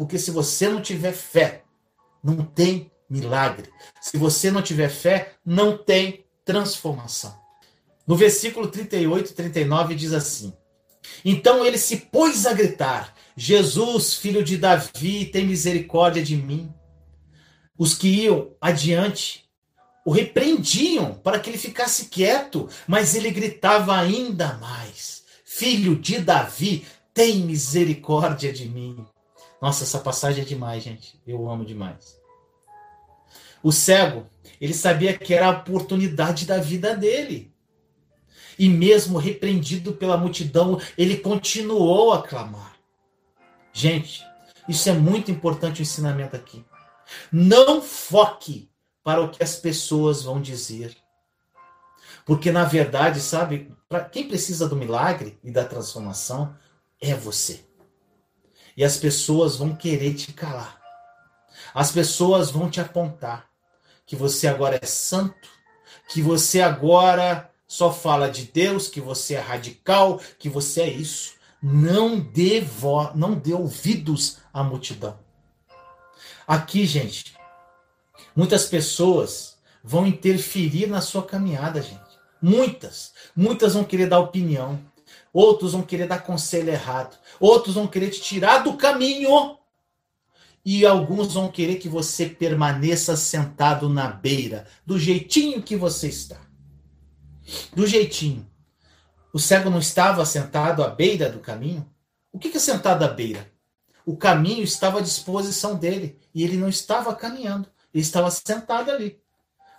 Porque 0.00 0.18
se 0.18 0.30
você 0.30 0.66
não 0.66 0.80
tiver 0.80 1.12
fé, 1.12 1.62
não 2.24 2.42
tem 2.42 2.90
milagre. 3.06 3.68
Se 4.00 4.16
você 4.16 4.50
não 4.50 4.62
tiver 4.62 4.88
fé, 4.88 5.34
não 5.44 5.76
tem 5.76 6.24
transformação. 6.42 7.38
No 8.06 8.16
versículo 8.16 8.68
38 8.68 9.30
e 9.30 9.34
39 9.34 9.94
diz 9.94 10.14
assim: 10.14 10.54
Então 11.22 11.66
ele 11.66 11.76
se 11.76 11.98
pôs 11.98 12.46
a 12.46 12.54
gritar: 12.54 13.14
Jesus, 13.36 14.14
filho 14.14 14.42
de 14.42 14.56
Davi, 14.56 15.26
tem 15.26 15.46
misericórdia 15.46 16.22
de 16.22 16.34
mim. 16.34 16.72
Os 17.76 17.92
que 17.92 18.08
iam 18.08 18.56
adiante 18.58 19.44
o 20.06 20.12
repreendiam 20.12 21.12
para 21.12 21.38
que 21.38 21.50
ele 21.50 21.58
ficasse 21.58 22.06
quieto, 22.06 22.70
mas 22.88 23.14
ele 23.14 23.30
gritava 23.30 23.94
ainda 23.94 24.54
mais: 24.54 25.24
Filho 25.44 25.94
de 25.94 26.20
Davi, 26.20 26.86
tem 27.12 27.40
misericórdia 27.40 28.50
de 28.50 28.66
mim. 28.66 29.04
Nossa, 29.60 29.84
essa 29.84 29.98
passagem 29.98 30.42
é 30.42 30.46
demais, 30.46 30.82
gente. 30.82 31.20
Eu 31.26 31.50
amo 31.50 31.64
demais. 31.64 32.18
O 33.62 33.70
cego, 33.70 34.26
ele 34.60 34.72
sabia 34.72 35.16
que 35.16 35.34
era 35.34 35.46
a 35.46 35.50
oportunidade 35.50 36.46
da 36.46 36.58
vida 36.58 36.96
dele 36.96 37.52
e 38.60 38.68
mesmo 38.68 39.16
repreendido 39.16 39.94
pela 39.94 40.18
multidão, 40.18 40.78
ele 40.98 41.16
continuou 41.16 42.12
a 42.12 42.22
clamar. 42.22 42.76
Gente, 43.72 44.22
isso 44.68 44.86
é 44.90 44.92
muito 44.92 45.30
importante 45.30 45.80
o 45.80 45.82
ensinamento 45.82 46.36
aqui. 46.36 46.62
Não 47.32 47.80
foque 47.80 48.70
para 49.02 49.22
o 49.22 49.30
que 49.30 49.42
as 49.42 49.56
pessoas 49.56 50.22
vão 50.22 50.42
dizer. 50.42 50.94
Porque 52.26 52.52
na 52.52 52.64
verdade, 52.64 53.18
sabe, 53.20 53.74
quem 54.12 54.28
precisa 54.28 54.68
do 54.68 54.76
milagre 54.76 55.38
e 55.42 55.50
da 55.50 55.64
transformação 55.64 56.54
é 57.00 57.14
você. 57.14 57.64
E 58.80 58.84
as 58.84 58.96
pessoas 58.96 59.56
vão 59.56 59.76
querer 59.76 60.14
te 60.14 60.32
calar. 60.32 60.80
As 61.74 61.92
pessoas 61.92 62.50
vão 62.50 62.70
te 62.70 62.80
apontar 62.80 63.46
que 64.06 64.16
você 64.16 64.48
agora 64.48 64.78
é 64.80 64.86
santo, 64.86 65.50
que 66.08 66.22
você 66.22 66.62
agora 66.62 67.50
só 67.68 67.92
fala 67.92 68.30
de 68.30 68.44
Deus, 68.44 68.88
que 68.88 68.98
você 68.98 69.34
é 69.34 69.38
radical, 69.38 70.18
que 70.38 70.48
você 70.48 70.80
é 70.80 70.88
isso. 70.88 71.34
Não 71.62 72.18
dê, 72.18 72.62
vo, 72.62 73.10
não 73.14 73.34
dê 73.34 73.52
ouvidos 73.52 74.38
à 74.50 74.62
multidão. 74.62 75.18
Aqui, 76.46 76.86
gente, 76.86 77.36
muitas 78.34 78.64
pessoas 78.64 79.58
vão 79.84 80.06
interferir 80.06 80.86
na 80.86 81.02
sua 81.02 81.22
caminhada, 81.22 81.82
gente. 81.82 82.00
Muitas. 82.40 83.12
Muitas 83.36 83.74
vão 83.74 83.84
querer 83.84 84.08
dar 84.08 84.20
opinião. 84.20 84.80
Outros 85.32 85.72
vão 85.72 85.82
querer 85.82 86.06
dar 86.06 86.20
conselho 86.20 86.70
errado. 86.70 87.18
Outros 87.38 87.74
vão 87.74 87.86
querer 87.86 88.10
te 88.10 88.20
tirar 88.20 88.58
do 88.58 88.74
caminho. 88.74 89.56
E 90.64 90.84
alguns 90.84 91.34
vão 91.34 91.48
querer 91.48 91.76
que 91.76 91.88
você 91.88 92.26
permaneça 92.26 93.16
sentado 93.16 93.88
na 93.88 94.08
beira, 94.08 94.66
do 94.84 94.98
jeitinho 94.98 95.62
que 95.62 95.74
você 95.74 96.08
está 96.08 96.50
do 97.74 97.86
jeitinho. 97.86 98.48
O 99.32 99.38
cego 99.38 99.70
não 99.70 99.78
estava 99.78 100.24
sentado 100.24 100.82
à 100.82 100.88
beira 100.88 101.30
do 101.30 101.38
caminho? 101.38 101.88
O 102.32 102.38
que 102.38 102.56
é 102.56 102.60
sentado 102.60 103.04
à 103.04 103.08
beira? 103.08 103.50
O 104.04 104.16
caminho 104.16 104.62
estava 104.62 104.98
à 104.98 105.02
disposição 105.02 105.76
dele 105.76 106.18
e 106.34 106.42
ele 106.42 106.56
não 106.56 106.68
estava 106.68 107.14
caminhando, 107.14 107.68
ele 107.92 108.02
estava 108.02 108.30
sentado 108.30 108.90
ali. 108.90 109.20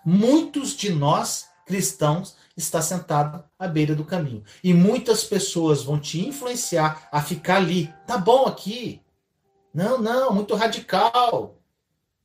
Muitos 0.05 0.75
de 0.75 0.91
nós 0.91 1.47
cristãos 1.65 2.35
está 2.55 2.81
sentado 2.81 3.43
à 3.57 3.67
beira 3.67 3.95
do 3.95 4.05
caminho 4.05 4.43
e 4.63 4.73
muitas 4.73 5.23
pessoas 5.23 5.83
vão 5.83 5.99
te 5.99 6.25
influenciar 6.25 7.07
a 7.11 7.21
ficar 7.21 7.57
ali. 7.57 7.93
Tá 8.05 8.17
bom 8.17 8.45
aqui? 8.45 9.01
Não, 9.73 10.01
não, 10.01 10.33
muito 10.33 10.55
radical. 10.55 11.57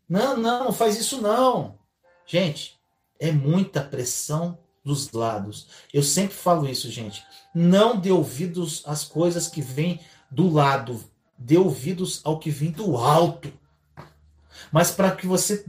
Não, 0.08 0.36
não, 0.36 0.64
não 0.64 0.72
faz 0.72 0.98
isso 0.98 1.20
não. 1.20 1.78
Gente, 2.26 2.78
é 3.18 3.30
muita 3.32 3.82
pressão 3.82 4.58
dos 4.84 5.10
lados. 5.12 5.68
Eu 5.92 6.02
sempre 6.02 6.34
falo 6.34 6.68
isso, 6.68 6.90
gente. 6.90 7.24
Não 7.54 7.98
dê 7.98 8.10
ouvidos 8.10 8.82
às 8.86 9.04
coisas 9.04 9.48
que 9.48 9.60
vêm 9.60 10.00
do 10.30 10.48
lado. 10.48 11.02
Dê 11.38 11.56
ouvidos 11.56 12.20
ao 12.24 12.38
que 12.38 12.50
vem 12.50 12.70
do 12.70 12.96
alto. 12.96 13.52
Mas 14.72 14.90
para 14.90 15.14
que 15.14 15.26
você 15.26 15.64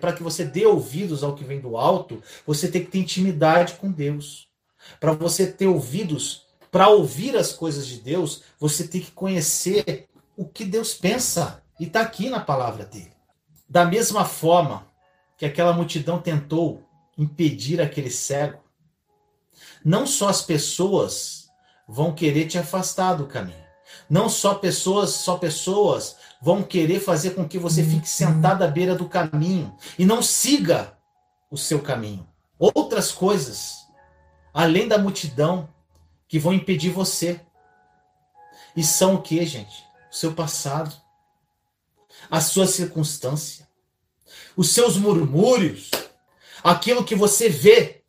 para 0.00 0.12
que 0.12 0.22
você 0.22 0.44
dê 0.44 0.66
ouvidos 0.66 1.22
ao 1.22 1.34
que 1.34 1.44
vem 1.44 1.60
do 1.60 1.76
alto, 1.76 2.22
você 2.46 2.68
tem 2.68 2.84
que 2.84 2.90
ter 2.90 2.98
intimidade 2.98 3.74
com 3.74 3.90
Deus. 3.90 4.48
Para 4.98 5.12
você 5.12 5.46
ter 5.46 5.66
ouvidos 5.66 6.46
para 6.70 6.88
ouvir 6.88 7.36
as 7.36 7.52
coisas 7.52 7.86
de 7.86 7.98
Deus, 7.98 8.42
você 8.58 8.86
tem 8.86 9.00
que 9.00 9.10
conhecer 9.10 10.08
o 10.36 10.44
que 10.44 10.64
Deus 10.64 10.94
pensa 10.94 11.62
e 11.78 11.84
está 11.84 12.00
aqui 12.00 12.30
na 12.30 12.40
palavra 12.40 12.84
dele. 12.84 13.12
Da 13.68 13.84
mesma 13.84 14.24
forma 14.24 14.86
que 15.36 15.44
aquela 15.44 15.72
multidão 15.72 16.20
tentou 16.20 16.82
impedir 17.18 17.80
aquele 17.80 18.10
cego, 18.10 18.62
não 19.84 20.06
só 20.06 20.28
as 20.28 20.42
pessoas 20.42 21.50
vão 21.88 22.14
querer 22.14 22.46
te 22.46 22.58
afastar 22.58 23.14
do 23.14 23.26
caminho. 23.26 23.69
Não 24.08 24.28
só 24.28 24.54
pessoas, 24.54 25.10
só 25.10 25.36
pessoas 25.36 26.16
vão 26.40 26.62
querer 26.62 27.00
fazer 27.00 27.30
com 27.30 27.48
que 27.48 27.58
você 27.58 27.82
fique 27.84 28.08
sentado 28.08 28.62
à 28.62 28.66
beira 28.66 28.94
do 28.94 29.08
caminho 29.08 29.76
e 29.98 30.04
não 30.04 30.22
siga 30.22 30.96
o 31.50 31.56
seu 31.56 31.80
caminho. 31.80 32.26
Outras 32.58 33.12
coisas, 33.12 33.86
além 34.52 34.88
da 34.88 34.98
multidão, 34.98 35.68
que 36.28 36.38
vão 36.38 36.52
impedir 36.52 36.90
você. 36.90 37.40
E 38.76 38.82
são 38.82 39.16
o 39.16 39.22
que, 39.22 39.44
gente? 39.44 39.84
O 40.10 40.14
seu 40.14 40.32
passado, 40.32 40.94
a 42.30 42.40
sua 42.40 42.66
circunstância, 42.66 43.68
os 44.56 44.70
seus 44.70 44.96
murmúrios, 44.96 45.90
Aquilo 46.62 47.04
que 47.04 47.14
você 47.14 47.48
vê 47.48 48.02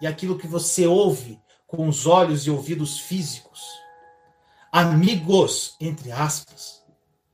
e 0.00 0.06
aquilo 0.06 0.38
que 0.38 0.46
você 0.46 0.86
ouve 0.86 1.40
com 1.66 1.88
os 1.88 2.06
olhos 2.06 2.46
e 2.46 2.50
ouvidos 2.50 3.00
físicos. 3.00 3.60
Amigos, 4.70 5.76
entre 5.80 6.12
aspas. 6.12 6.82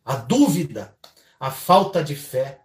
A 0.05 0.17
dúvida, 0.17 0.95
a 1.41 1.51
falta 1.51 2.03
de 2.03 2.15
fé, 2.15 2.61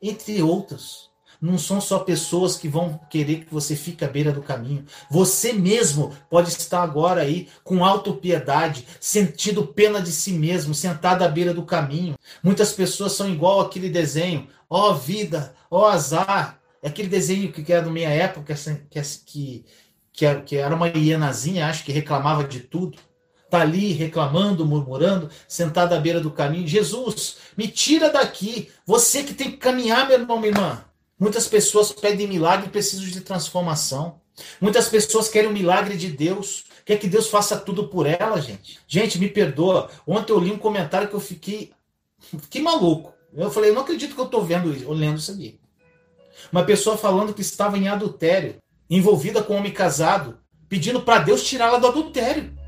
entre 0.00 0.42
outros. 0.42 1.10
não 1.40 1.56
são 1.56 1.80
só 1.80 2.00
pessoas 2.00 2.58
que 2.58 2.68
vão 2.68 3.00
querer 3.08 3.46
que 3.46 3.52
você 3.52 3.74
fique 3.74 4.04
à 4.04 4.08
beira 4.08 4.30
do 4.30 4.42
caminho. 4.42 4.84
Você 5.10 5.54
mesmo 5.54 6.14
pode 6.28 6.50
estar 6.50 6.82
agora 6.82 7.22
aí 7.22 7.48
com 7.64 7.82
autopiedade, 7.82 8.86
sentindo 9.00 9.66
pena 9.66 10.02
de 10.02 10.12
si 10.12 10.32
mesmo, 10.32 10.74
sentado 10.74 11.22
à 11.22 11.28
beira 11.28 11.54
do 11.54 11.64
caminho. 11.64 12.14
Muitas 12.42 12.74
pessoas 12.74 13.12
são 13.12 13.28
igual 13.28 13.60
aquele 13.60 13.88
desenho, 13.88 14.48
ó 14.68 14.90
oh, 14.90 14.94
vida, 14.94 15.54
ó 15.70 15.80
oh, 15.80 15.86
azar. 15.86 16.60
É 16.82 16.88
aquele 16.88 17.08
desenho 17.08 17.50
que 17.50 17.72
era 17.72 17.82
da 17.82 17.90
minha 17.90 18.10
época, 18.10 18.54
que, 18.54 19.00
que, 19.24 19.64
que, 20.12 20.34
que 20.42 20.56
era 20.56 20.76
uma 20.76 20.88
hienazinha, 20.88 21.68
acho 21.68 21.84
que 21.84 21.92
reclamava 21.92 22.44
de 22.44 22.60
tudo 22.60 22.98
está 23.50 23.62
ali 23.62 23.92
reclamando, 23.92 24.64
murmurando, 24.64 25.28
sentado 25.48 25.92
à 25.92 25.98
beira 25.98 26.20
do 26.20 26.30
caminho. 26.30 26.68
Jesus, 26.68 27.38
me 27.56 27.66
tira 27.66 28.08
daqui. 28.08 28.70
Você 28.86 29.24
que 29.24 29.34
tem 29.34 29.50
que 29.50 29.56
caminhar, 29.56 30.06
meu 30.06 30.18
irmão, 30.18 30.38
minha 30.38 30.52
irmã. 30.52 30.84
Muitas 31.18 31.48
pessoas 31.48 31.92
pedem 31.92 32.28
milagre 32.28 32.68
e 32.68 32.70
precisam 32.70 33.04
de 33.04 33.20
transformação. 33.20 34.20
Muitas 34.60 34.88
pessoas 34.88 35.28
querem 35.28 35.50
o 35.50 35.52
milagre 35.52 35.96
de 35.96 36.08
Deus. 36.08 36.64
Quer 36.86 36.98
que 36.98 37.08
Deus 37.08 37.28
faça 37.28 37.58
tudo 37.58 37.88
por 37.88 38.06
ela, 38.06 38.40
gente. 38.40 38.78
Gente, 38.86 39.18
me 39.18 39.28
perdoa. 39.28 39.90
Ontem 40.06 40.32
eu 40.32 40.38
li 40.38 40.50
um 40.50 40.58
comentário 40.58 41.08
que 41.08 41.14
eu 41.14 41.20
fiquei, 41.20 41.72
fiquei 42.18 42.62
maluco. 42.62 43.12
Eu 43.34 43.50
falei, 43.50 43.70
eu 43.70 43.74
não 43.74 43.82
acredito 43.82 44.14
que 44.14 44.20
eu 44.20 44.24
estou 44.24 44.44
vendo, 44.44 44.68
lendo 44.92 45.18
isso 45.18 45.32
aqui. 45.32 45.60
Uma 46.50 46.64
pessoa 46.64 46.96
falando 46.96 47.34
que 47.34 47.42
estava 47.42 47.76
em 47.76 47.88
adultério, 47.88 48.56
envolvida 48.88 49.42
com 49.42 49.54
um 49.54 49.58
homem 49.58 49.72
casado, 49.72 50.38
pedindo 50.68 51.02
para 51.02 51.18
Deus 51.22 51.44
tirá-la 51.44 51.78
do 51.78 51.86
adultério. 51.86 52.59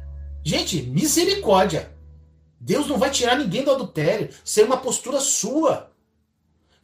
Gente, 0.44 0.83
misericórdia. 0.83 1.92
Deus 2.59 2.87
não 2.87 2.98
vai 2.98 3.11
tirar 3.11 3.37
ninguém 3.37 3.64
do 3.64 3.72
adultério. 3.72 4.28
Isso 4.44 4.61
é 4.61 4.64
uma 4.64 4.76
postura 4.76 5.20
sua. 5.20 5.90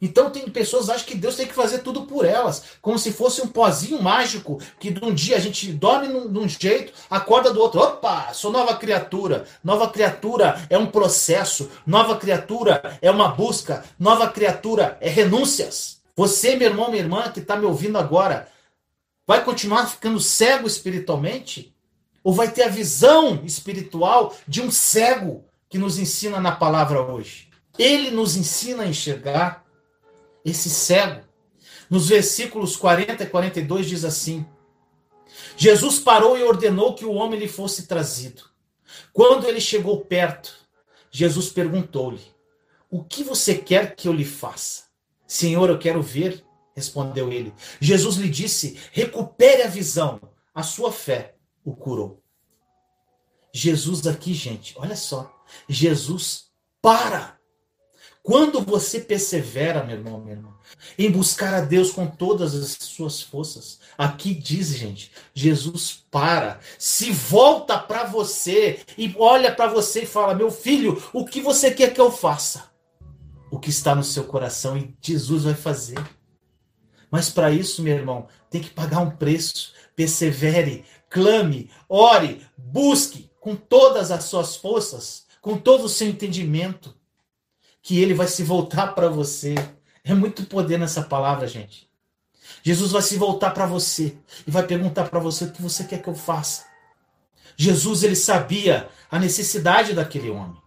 Então 0.01 0.29
tem 0.29 0.49
pessoas 0.49 0.85
que 0.85 0.91
acham 0.91 1.05
que 1.05 1.15
Deus 1.15 1.35
tem 1.35 1.45
que 1.45 1.53
fazer 1.53 1.79
tudo 1.79 2.03
por 2.03 2.25
elas, 2.25 2.63
como 2.81 2.97
se 2.97 3.11
fosse 3.11 3.41
um 3.41 3.47
pozinho 3.47 4.01
mágico, 4.01 4.57
que 4.79 4.91
de 4.91 5.03
um 5.03 5.13
dia 5.13 5.35
a 5.35 5.39
gente 5.39 5.73
dorme 5.73 6.07
num, 6.07 6.25
num, 6.29 6.47
jeito, 6.47 6.93
acorda 7.09 7.51
do 7.51 7.59
outro. 7.59 7.81
Opa, 7.81 8.33
sou 8.33 8.51
nova 8.51 8.77
criatura. 8.77 9.45
Nova 9.61 9.89
criatura 9.89 10.65
é 10.69 10.77
um 10.77 10.87
processo, 10.87 11.69
nova 11.85 12.15
criatura 12.15 12.97
é 13.01 13.11
uma 13.11 13.27
busca, 13.29 13.83
nova 13.99 14.29
criatura 14.29 14.97
é 15.01 15.09
renúncias. 15.09 15.99
Você, 16.15 16.55
meu 16.55 16.69
irmão, 16.69 16.89
minha 16.89 17.03
irmã, 17.03 17.29
que 17.29 17.39
está 17.39 17.57
me 17.57 17.65
ouvindo 17.65 17.97
agora, 17.97 18.47
vai 19.27 19.43
continuar 19.43 19.85
ficando 19.85 20.19
cego 20.19 20.67
espiritualmente? 20.67 21.73
Ou 22.29 22.33
vai 22.35 22.51
ter 22.51 22.61
a 22.61 22.69
visão 22.69 23.43
espiritual 23.43 24.35
de 24.47 24.61
um 24.61 24.69
cego 24.69 25.45
que 25.67 25.79
nos 25.79 25.97
ensina 25.97 26.39
na 26.39 26.51
palavra 26.51 27.01
hoje. 27.01 27.49
Ele 27.75 28.11
nos 28.11 28.37
ensina 28.37 28.83
a 28.83 28.87
enxergar 28.87 29.65
esse 30.45 30.69
cego. 30.69 31.23
Nos 31.89 32.09
versículos 32.09 32.75
40 32.75 33.23
e 33.23 33.25
42 33.25 33.87
diz 33.87 34.05
assim: 34.05 34.45
Jesus 35.57 35.97
parou 35.97 36.37
e 36.37 36.43
ordenou 36.43 36.93
que 36.93 37.03
o 37.03 37.13
homem 37.13 37.39
lhe 37.39 37.47
fosse 37.47 37.87
trazido. 37.87 38.43
Quando 39.11 39.47
ele 39.47 39.59
chegou 39.59 40.05
perto, 40.05 40.53
Jesus 41.09 41.49
perguntou-lhe: 41.49 42.21
O 42.91 43.03
que 43.03 43.23
você 43.23 43.55
quer 43.55 43.95
que 43.95 44.07
eu 44.07 44.13
lhe 44.13 44.23
faça? 44.23 44.83
Senhor, 45.25 45.67
eu 45.67 45.79
quero 45.79 45.99
ver, 45.99 46.45
respondeu 46.75 47.33
ele. 47.33 47.51
Jesus 47.81 48.17
lhe 48.17 48.29
disse: 48.29 48.79
Recupere 48.91 49.63
a 49.63 49.67
visão, 49.67 50.21
a 50.53 50.61
sua 50.61 50.91
fé 50.91 51.33
o 51.69 51.75
curou. 51.75 52.18
Jesus 53.59 54.07
aqui, 54.07 54.33
gente, 54.33 54.73
olha 54.77 54.95
só. 54.95 55.43
Jesus 55.67 56.45
para. 56.81 57.37
Quando 58.23 58.61
você 58.61 59.01
persevera, 59.01 59.83
meu 59.83 59.97
irmão, 59.97 60.21
meu 60.21 60.35
irmão, 60.35 60.53
em 60.97 61.11
buscar 61.11 61.53
a 61.53 61.61
Deus 61.61 61.91
com 61.91 62.07
todas 62.07 62.55
as 62.55 62.77
suas 62.79 63.21
forças, 63.21 63.79
aqui 63.97 64.33
diz, 64.33 64.69
gente, 64.69 65.11
Jesus 65.33 66.05
para, 66.09 66.59
se 66.77 67.11
volta 67.11 67.77
para 67.77 68.05
você 68.05 68.79
e 68.97 69.13
olha 69.17 69.53
para 69.53 69.67
você 69.67 70.03
e 70.03 70.07
fala: 70.07 70.35
Meu 70.35 70.51
filho, 70.51 71.01
o 71.11 71.25
que 71.25 71.41
você 71.41 71.71
quer 71.71 71.93
que 71.93 71.99
eu 71.99 72.11
faça? 72.11 72.69
O 73.51 73.59
que 73.59 73.69
está 73.69 73.93
no 73.93 74.03
seu 74.03 74.23
coração 74.23 74.77
e 74.77 74.95
Jesus 75.01 75.43
vai 75.43 75.55
fazer. 75.55 75.99
Mas 77.11 77.29
para 77.29 77.51
isso, 77.51 77.81
meu 77.81 77.95
irmão, 77.95 78.27
tem 78.49 78.61
que 78.61 78.69
pagar 78.69 78.99
um 78.99 79.09
preço. 79.09 79.73
Persevere, 79.95 80.85
clame, 81.09 81.69
ore, 81.89 82.45
busque 82.57 83.28
com 83.39 83.55
todas 83.55 84.11
as 84.11 84.25
suas 84.25 84.55
forças, 84.55 85.25
com 85.41 85.57
todo 85.57 85.85
o 85.85 85.89
seu 85.89 86.07
entendimento, 86.07 86.95
que 87.81 87.99
ele 87.99 88.13
vai 88.13 88.27
se 88.27 88.43
voltar 88.43 88.87
para 88.93 89.09
você. 89.09 89.55
É 90.03 90.13
muito 90.13 90.45
poder 90.45 90.77
nessa 90.77 91.03
palavra, 91.03 91.47
gente. 91.47 91.89
Jesus 92.63 92.91
vai 92.91 93.01
se 93.01 93.17
voltar 93.17 93.51
para 93.51 93.65
você 93.65 94.17
e 94.45 94.51
vai 94.51 94.65
perguntar 94.65 95.09
para 95.09 95.19
você 95.19 95.45
o 95.45 95.51
que 95.51 95.61
você 95.61 95.83
quer 95.83 96.01
que 96.01 96.09
eu 96.09 96.15
faça. 96.15 96.65
Jesus, 97.55 98.03
ele 98.03 98.15
sabia 98.15 98.89
a 99.11 99.19
necessidade 99.19 99.93
daquele 99.93 100.29
homem. 100.29 100.57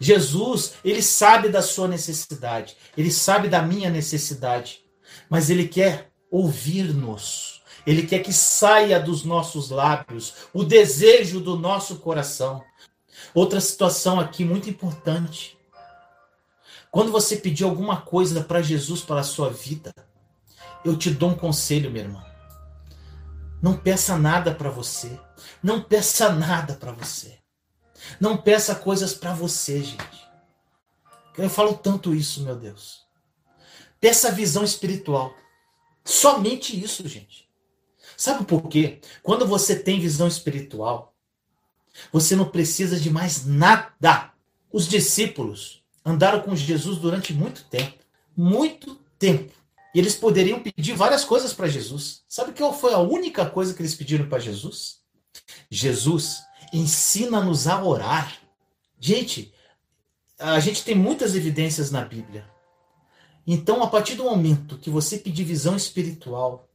Jesus, 0.00 0.74
ele 0.84 1.02
sabe 1.02 1.48
da 1.48 1.62
sua 1.62 1.86
necessidade, 1.86 2.76
ele 2.96 3.10
sabe 3.10 3.48
da 3.48 3.62
minha 3.62 3.90
necessidade, 3.90 4.80
mas 5.28 5.50
ele 5.50 5.68
quer 5.68 6.10
ouvir-nos. 6.30 7.51
Ele 7.86 8.06
quer 8.06 8.20
que 8.20 8.32
saia 8.32 9.00
dos 9.00 9.24
nossos 9.24 9.70
lábios 9.70 10.34
o 10.52 10.62
desejo 10.62 11.40
do 11.40 11.56
nosso 11.58 11.96
coração. 11.96 12.62
Outra 13.34 13.60
situação 13.60 14.20
aqui 14.20 14.44
muito 14.44 14.70
importante. 14.70 15.58
Quando 16.90 17.10
você 17.10 17.36
pedir 17.36 17.64
alguma 17.64 18.00
coisa 18.00 18.42
para 18.44 18.62
Jesus 18.62 19.00
para 19.00 19.20
a 19.20 19.24
sua 19.24 19.50
vida, 19.50 19.94
eu 20.84 20.96
te 20.96 21.10
dou 21.10 21.30
um 21.30 21.34
conselho, 21.34 21.90
meu 21.90 22.02
irmão. 22.02 22.24
Não 23.62 23.76
peça 23.76 24.18
nada 24.18 24.52
para 24.52 24.70
você. 24.70 25.18
Não 25.62 25.80
peça 25.80 26.32
nada 26.32 26.74
para 26.74 26.92
você. 26.92 27.38
Não 28.20 28.36
peça 28.36 28.74
coisas 28.74 29.14
para 29.14 29.32
você, 29.32 29.82
gente. 29.82 30.28
Eu 31.38 31.48
falo 31.48 31.74
tanto 31.74 32.14
isso, 32.14 32.42
meu 32.42 32.56
Deus. 32.56 33.06
Peça 34.00 34.32
visão 34.32 34.64
espiritual. 34.64 35.32
Somente 36.04 36.78
isso, 36.78 37.06
gente. 37.08 37.48
Sabe 38.22 38.44
por 38.44 38.68
quê? 38.68 39.00
Quando 39.20 39.44
você 39.48 39.74
tem 39.74 39.98
visão 39.98 40.28
espiritual, 40.28 41.12
você 42.12 42.36
não 42.36 42.48
precisa 42.48 42.96
de 43.00 43.10
mais 43.10 43.44
nada. 43.44 44.32
Os 44.72 44.86
discípulos 44.86 45.82
andaram 46.04 46.40
com 46.40 46.54
Jesus 46.54 46.98
durante 46.98 47.34
muito 47.34 47.64
tempo. 47.64 47.98
Muito 48.36 48.94
tempo. 49.18 49.52
E 49.92 49.98
eles 49.98 50.14
poderiam 50.14 50.62
pedir 50.62 50.94
várias 50.94 51.24
coisas 51.24 51.52
para 51.52 51.66
Jesus. 51.66 52.22
Sabe 52.28 52.52
qual 52.56 52.72
foi 52.72 52.94
a 52.94 53.00
única 53.00 53.44
coisa 53.44 53.74
que 53.74 53.82
eles 53.82 53.96
pediram 53.96 54.28
para 54.28 54.38
Jesus? 54.38 55.00
Jesus, 55.68 56.44
ensina-nos 56.72 57.66
a 57.66 57.82
orar. 57.82 58.38
Gente, 59.00 59.52
a 60.38 60.60
gente 60.60 60.84
tem 60.84 60.94
muitas 60.94 61.34
evidências 61.34 61.90
na 61.90 62.04
Bíblia. 62.04 62.48
Então, 63.44 63.82
a 63.82 63.88
partir 63.88 64.14
do 64.14 64.22
momento 64.22 64.78
que 64.78 64.90
você 64.90 65.18
pedir 65.18 65.42
visão 65.42 65.74
espiritual, 65.74 66.68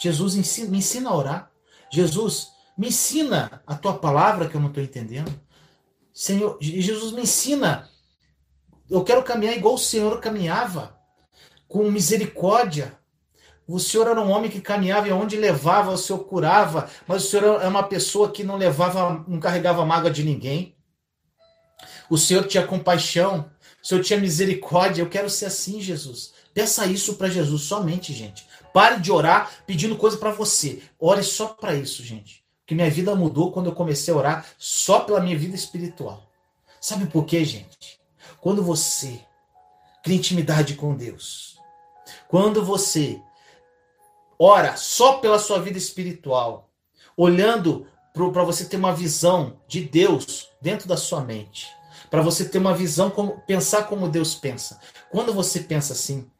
Jesus 0.00 0.34
ensina, 0.34 0.70
me 0.70 0.78
ensina 0.78 1.10
a 1.10 1.14
orar. 1.14 1.50
Jesus, 1.92 2.48
me 2.76 2.88
ensina 2.88 3.62
a 3.66 3.74
tua 3.74 3.98
palavra 3.98 4.48
que 4.48 4.56
eu 4.56 4.60
não 4.60 4.68
estou 4.68 4.82
entendendo. 4.82 5.30
Senhor, 6.12 6.56
Jesus 6.60 7.12
me 7.12 7.22
ensina. 7.22 7.88
Eu 8.88 9.04
quero 9.04 9.22
caminhar 9.22 9.54
igual 9.54 9.74
o 9.74 9.78
Senhor 9.78 10.18
caminhava, 10.18 10.98
com 11.68 11.90
misericórdia. 11.90 12.98
O 13.68 13.78
Senhor 13.78 14.08
era 14.08 14.20
um 14.20 14.30
homem 14.30 14.50
que 14.50 14.60
caminhava 14.60 15.06
e 15.06 15.12
onde 15.12 15.36
levava, 15.36 15.92
o 15.92 15.98
Senhor 15.98 16.24
curava, 16.24 16.90
mas 17.06 17.24
o 17.24 17.28
Senhor 17.28 17.62
é 17.62 17.68
uma 17.68 17.84
pessoa 17.84 18.32
que 18.32 18.42
não 18.42 18.56
levava, 18.56 19.24
não 19.28 19.38
carregava 19.38 19.84
mágoa 19.84 20.10
de 20.10 20.24
ninguém. 20.24 20.74
O 22.08 22.16
Senhor 22.18 22.46
tinha 22.46 22.66
compaixão, 22.66 23.50
o 23.82 23.86
Senhor 23.86 24.02
tinha 24.02 24.18
misericórdia. 24.18 25.02
Eu 25.02 25.08
quero 25.08 25.30
ser 25.30 25.46
assim, 25.46 25.80
Jesus. 25.80 26.32
Peça 26.52 26.86
isso 26.86 27.14
para 27.14 27.28
Jesus 27.28 27.62
somente, 27.62 28.12
gente. 28.12 28.46
Pare 28.72 29.00
de 29.00 29.10
orar 29.10 29.50
pedindo 29.66 29.96
coisa 29.96 30.16
para 30.16 30.30
você. 30.30 30.82
Ore 30.98 31.22
só 31.22 31.48
para 31.48 31.74
isso, 31.74 32.02
gente. 32.02 32.44
Porque 32.60 32.74
minha 32.74 32.90
vida 32.90 33.14
mudou 33.14 33.50
quando 33.50 33.66
eu 33.66 33.74
comecei 33.74 34.12
a 34.12 34.16
orar 34.16 34.46
só 34.58 35.00
pela 35.00 35.20
minha 35.20 35.38
vida 35.38 35.54
espiritual. 35.54 36.30
Sabe 36.80 37.06
por 37.06 37.24
quê, 37.24 37.44
gente? 37.44 38.00
Quando 38.40 38.62
você 38.62 39.20
cria 40.02 40.16
intimidade 40.16 40.74
com 40.74 40.94
Deus, 40.94 41.58
quando 42.28 42.64
você 42.64 43.20
ora 44.38 44.76
só 44.76 45.18
pela 45.18 45.38
sua 45.38 45.60
vida 45.60 45.76
espiritual, 45.76 46.70
olhando 47.16 47.86
para 48.14 48.44
você 48.44 48.64
ter 48.64 48.76
uma 48.76 48.94
visão 48.94 49.60
de 49.68 49.82
Deus 49.82 50.48
dentro 50.60 50.88
da 50.88 50.96
sua 50.96 51.20
mente, 51.20 51.68
para 52.08 52.22
você 52.22 52.48
ter 52.48 52.58
uma 52.58 52.74
visão 52.74 53.10
como 53.10 53.40
pensar 53.42 53.84
como 53.84 54.08
Deus 54.08 54.34
pensa. 54.34 54.80
Quando 55.10 55.34
você 55.34 55.60
pensa 55.60 55.92
assim, 55.92 56.30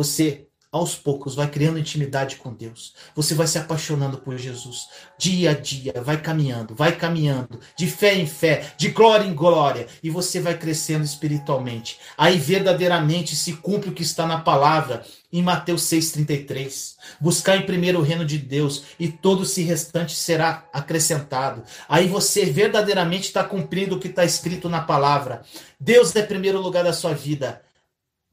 você 0.00 0.46
aos 0.72 0.94
poucos, 0.94 1.34
vai 1.34 1.50
criando 1.50 1.78
intimidade 1.78 2.36
com 2.36 2.54
Deus. 2.54 2.94
Você 3.14 3.34
vai 3.34 3.46
se 3.46 3.58
apaixonando 3.58 4.18
por 4.18 4.38
Jesus. 4.38 4.86
Dia 5.18 5.50
a 5.50 5.54
dia, 5.54 5.92
vai 6.02 6.22
caminhando, 6.22 6.74
vai 6.74 6.96
caminhando, 6.96 7.60
de 7.76 7.86
fé 7.86 8.14
em 8.14 8.26
fé, 8.26 8.72
de 8.78 8.88
glória 8.90 9.26
em 9.26 9.34
glória, 9.34 9.88
e 10.02 10.08
você 10.08 10.40
vai 10.40 10.56
crescendo 10.56 11.04
espiritualmente. 11.04 11.98
Aí 12.16 12.38
verdadeiramente 12.38 13.34
se 13.34 13.54
cumpre 13.54 13.90
o 13.90 13.92
que 13.92 14.02
está 14.02 14.26
na 14.26 14.40
palavra 14.40 15.04
em 15.32 15.42
Mateus 15.42 15.82
6,33. 15.82 16.94
Buscar 17.20 17.56
em 17.56 17.66
primeiro 17.66 17.98
o 17.98 18.02
reino 18.02 18.24
de 18.24 18.38
Deus 18.38 18.84
e 18.98 19.08
todo 19.08 19.44
se 19.44 19.62
restante 19.62 20.14
será 20.14 20.66
acrescentado. 20.72 21.62
Aí 21.88 22.06
você 22.06 22.46
verdadeiramente 22.46 23.26
está 23.26 23.44
cumprindo 23.44 23.96
o 23.96 24.00
que 24.00 24.08
está 24.08 24.24
escrito 24.24 24.68
na 24.68 24.80
palavra. 24.80 25.42
Deus 25.78 26.14
é 26.14 26.22
primeiro 26.22 26.60
lugar 26.60 26.84
da 26.84 26.92
sua 26.92 27.12
vida. 27.12 27.60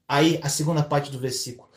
Aí 0.07 0.39
a 0.41 0.49
segunda 0.49 0.83
parte 0.83 1.11
do 1.11 1.19
versículo. 1.19 1.69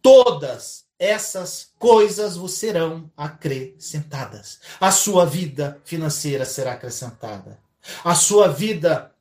Todas 0.00 0.84
essas 0.98 1.72
coisas 1.78 2.36
vos 2.36 2.52
serão 2.52 3.10
acrescentadas. 3.16 4.60
A 4.80 4.92
sua 4.92 5.26
vida 5.26 5.80
financeira 5.84 6.44
será 6.44 6.72
acrescentada. 6.72 7.58
A 8.04 8.14
sua 8.14 8.48
vida 8.48 9.12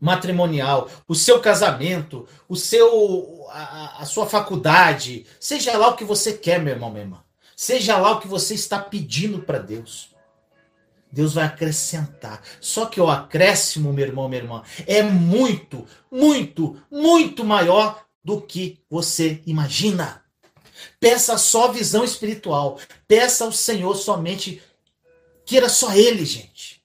matrimonial, 0.00 0.88
o 1.06 1.14
seu 1.14 1.40
casamento, 1.40 2.26
o 2.48 2.56
seu 2.56 3.46
a, 3.50 4.02
a, 4.02 4.06
sua 4.06 4.26
faculdade, 4.26 5.26
seja 5.38 5.76
lá 5.76 5.88
o 5.88 5.96
que 5.96 6.04
você 6.04 6.32
quer, 6.32 6.58
meu 6.58 6.72
irmão, 6.72 6.90
minha 6.90 7.04
irmã. 7.04 7.22
Seja 7.54 7.98
lá 7.98 8.12
o 8.12 8.20
que 8.20 8.26
você 8.26 8.54
está 8.54 8.78
pedindo 8.78 9.40
para 9.42 9.58
Deus. 9.58 10.10
Deus 11.12 11.34
vai 11.34 11.44
acrescentar. 11.44 12.42
Só 12.60 12.86
que 12.86 13.00
o 13.00 13.08
acréscimo, 13.08 13.92
meu 13.92 14.06
irmão, 14.06 14.28
minha 14.28 14.42
irmã, 14.42 14.62
é 14.86 15.02
muito, 15.02 15.86
muito, 16.10 16.76
muito 16.90 17.44
maior 17.44 18.04
do 18.22 18.40
que 18.40 18.78
você 18.88 19.42
imagina. 19.46 20.22
Peça 20.98 21.36
só 21.38 21.72
visão 21.72 22.04
espiritual. 22.04 22.78
Peça 23.08 23.44
ao 23.44 23.52
Senhor 23.52 23.94
somente. 23.96 24.62
Queira 25.44 25.68
só 25.68 25.94
Ele, 25.94 26.24
gente. 26.24 26.82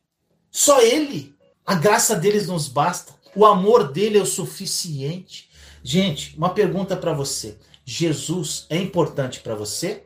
Só 0.51 0.81
Ele. 0.81 1.35
A 1.65 1.75
graça 1.75 2.15
deles 2.15 2.47
nos 2.47 2.67
basta. 2.67 3.13
O 3.35 3.45
amor 3.45 3.91
dele 3.91 4.17
é 4.17 4.21
o 4.21 4.25
suficiente. 4.25 5.49
Gente, 5.83 6.35
uma 6.37 6.49
pergunta 6.49 6.95
para 6.95 7.13
você: 7.13 7.57
Jesus 7.83 8.65
é 8.69 8.77
importante 8.77 9.39
para 9.39 9.53
você? 9.53 10.03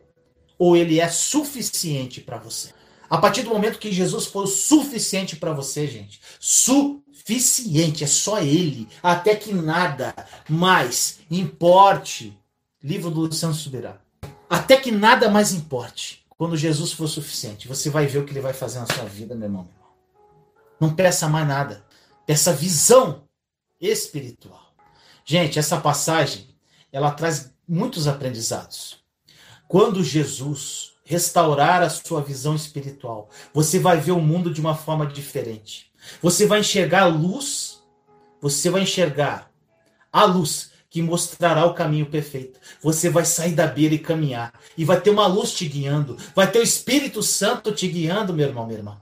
Ou 0.57 0.75
ele 0.75 0.99
é 0.99 1.07
suficiente 1.07 2.19
para 2.19 2.37
você? 2.37 2.73
A 3.09 3.17
partir 3.17 3.41
do 3.41 3.49
momento 3.49 3.79
que 3.79 3.91
Jesus 3.91 4.27
for 4.27 4.43
o 4.43 4.47
suficiente 4.47 5.35
para 5.35 5.51
você, 5.51 5.87
gente, 5.87 6.21
suficiente, 6.39 8.03
é 8.03 8.07
só 8.07 8.39
ele, 8.39 8.87
até 9.01 9.35
que 9.35 9.53
nada 9.53 10.13
mais 10.47 11.19
importe. 11.31 12.37
Livro 12.83 13.09
do 13.09 13.21
Luciano 13.21 13.53
Subirá. 13.53 13.99
Até 14.49 14.77
que 14.77 14.91
nada 14.91 15.29
mais 15.29 15.51
importe. 15.51 16.25
Quando 16.37 16.55
Jesus 16.55 16.93
for 16.93 17.07
suficiente, 17.07 17.67
você 17.67 17.89
vai 17.89 18.05
ver 18.05 18.19
o 18.19 18.25
que 18.25 18.31
ele 18.31 18.41
vai 18.41 18.53
fazer 18.53 18.79
na 18.79 18.85
sua 18.85 19.05
vida, 19.05 19.35
meu 19.35 19.45
irmão. 19.45 19.67
Não 20.79 20.93
peça 20.95 21.27
mais 21.27 21.47
nada. 21.47 21.83
Peça 22.25 22.53
visão 22.53 23.23
espiritual. 23.81 24.73
Gente, 25.25 25.59
essa 25.59 25.79
passagem, 25.81 26.47
ela 26.91 27.11
traz 27.11 27.51
muitos 27.67 28.07
aprendizados. 28.07 29.03
Quando 29.67 30.03
Jesus 30.03 30.93
restaurar 31.09 31.81
a 31.81 31.89
sua 31.89 32.21
visão 32.21 32.55
espiritual, 32.55 33.31
você 33.51 33.79
vai 33.79 33.99
ver 33.99 34.11
o 34.11 34.21
mundo 34.21 34.53
de 34.53 34.61
uma 34.61 34.75
forma 34.75 35.07
diferente. 35.07 35.91
Você 36.21 36.45
vai 36.45 36.59
enxergar 36.59 37.01
a 37.01 37.07
luz, 37.07 37.81
você 38.39 38.69
vai 38.69 38.83
enxergar 38.83 39.51
a 40.13 40.23
luz 40.23 40.69
que 40.87 41.01
mostrará 41.01 41.65
o 41.65 41.73
caminho 41.73 42.05
perfeito. 42.05 42.59
Você 42.79 43.09
vai 43.09 43.25
sair 43.25 43.53
da 43.53 43.65
beira 43.65 43.95
e 43.95 43.99
caminhar. 43.99 44.53
E 44.77 44.85
vai 44.85 45.01
ter 45.01 45.09
uma 45.09 45.25
luz 45.25 45.51
te 45.51 45.67
guiando. 45.67 46.15
Vai 46.35 46.51
ter 46.51 46.59
o 46.59 46.63
Espírito 46.63 47.23
Santo 47.23 47.71
te 47.71 47.87
guiando, 47.87 48.31
meu 48.31 48.47
irmão, 48.47 48.67
minha 48.67 48.77
irmã. 48.77 49.01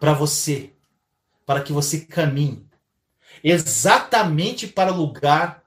Para 0.00 0.14
você. 0.14 0.72
Para 1.44 1.60
que 1.60 1.72
você 1.72 2.00
caminhe 2.00 2.66
exatamente 3.44 4.66
para 4.66 4.90
o 4.90 4.96
lugar 4.96 5.62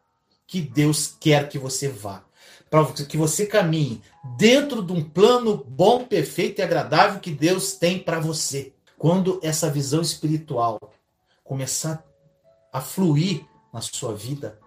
que 0.47 0.62
Deus 0.62 1.15
quer 1.19 1.47
que 1.47 1.60
você 1.60 1.88
vá. 1.88 2.23
Para 2.71 2.86
que 3.05 3.17
você 3.17 3.45
caminhe 3.45 4.01
dentro 4.38 4.81
de 4.81 4.93
um 4.93 5.03
plano 5.03 5.57
bom, 5.57 6.05
perfeito 6.05 6.60
e 6.60 6.62
agradável 6.62 7.19
que 7.19 7.29
Deus 7.29 7.73
tem 7.73 7.99
para 7.99 8.17
você. 8.17 8.71
Quando 8.97 9.41
essa 9.43 9.69
visão 9.69 10.01
espiritual 10.01 10.79
começar 11.43 12.01
a 12.71 12.79
fluir 12.79 13.45
na 13.73 13.81
sua 13.81 14.15
vida, 14.15 14.57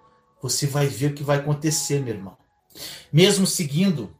você 0.42 0.66
vai 0.66 0.86
ver 0.86 1.12
o 1.12 1.14
que 1.14 1.22
vai 1.22 1.38
acontecer, 1.38 2.00
meu 2.00 2.14
irmão. 2.14 2.36
Mesmo 3.10 3.46
seguindo, 3.46 4.14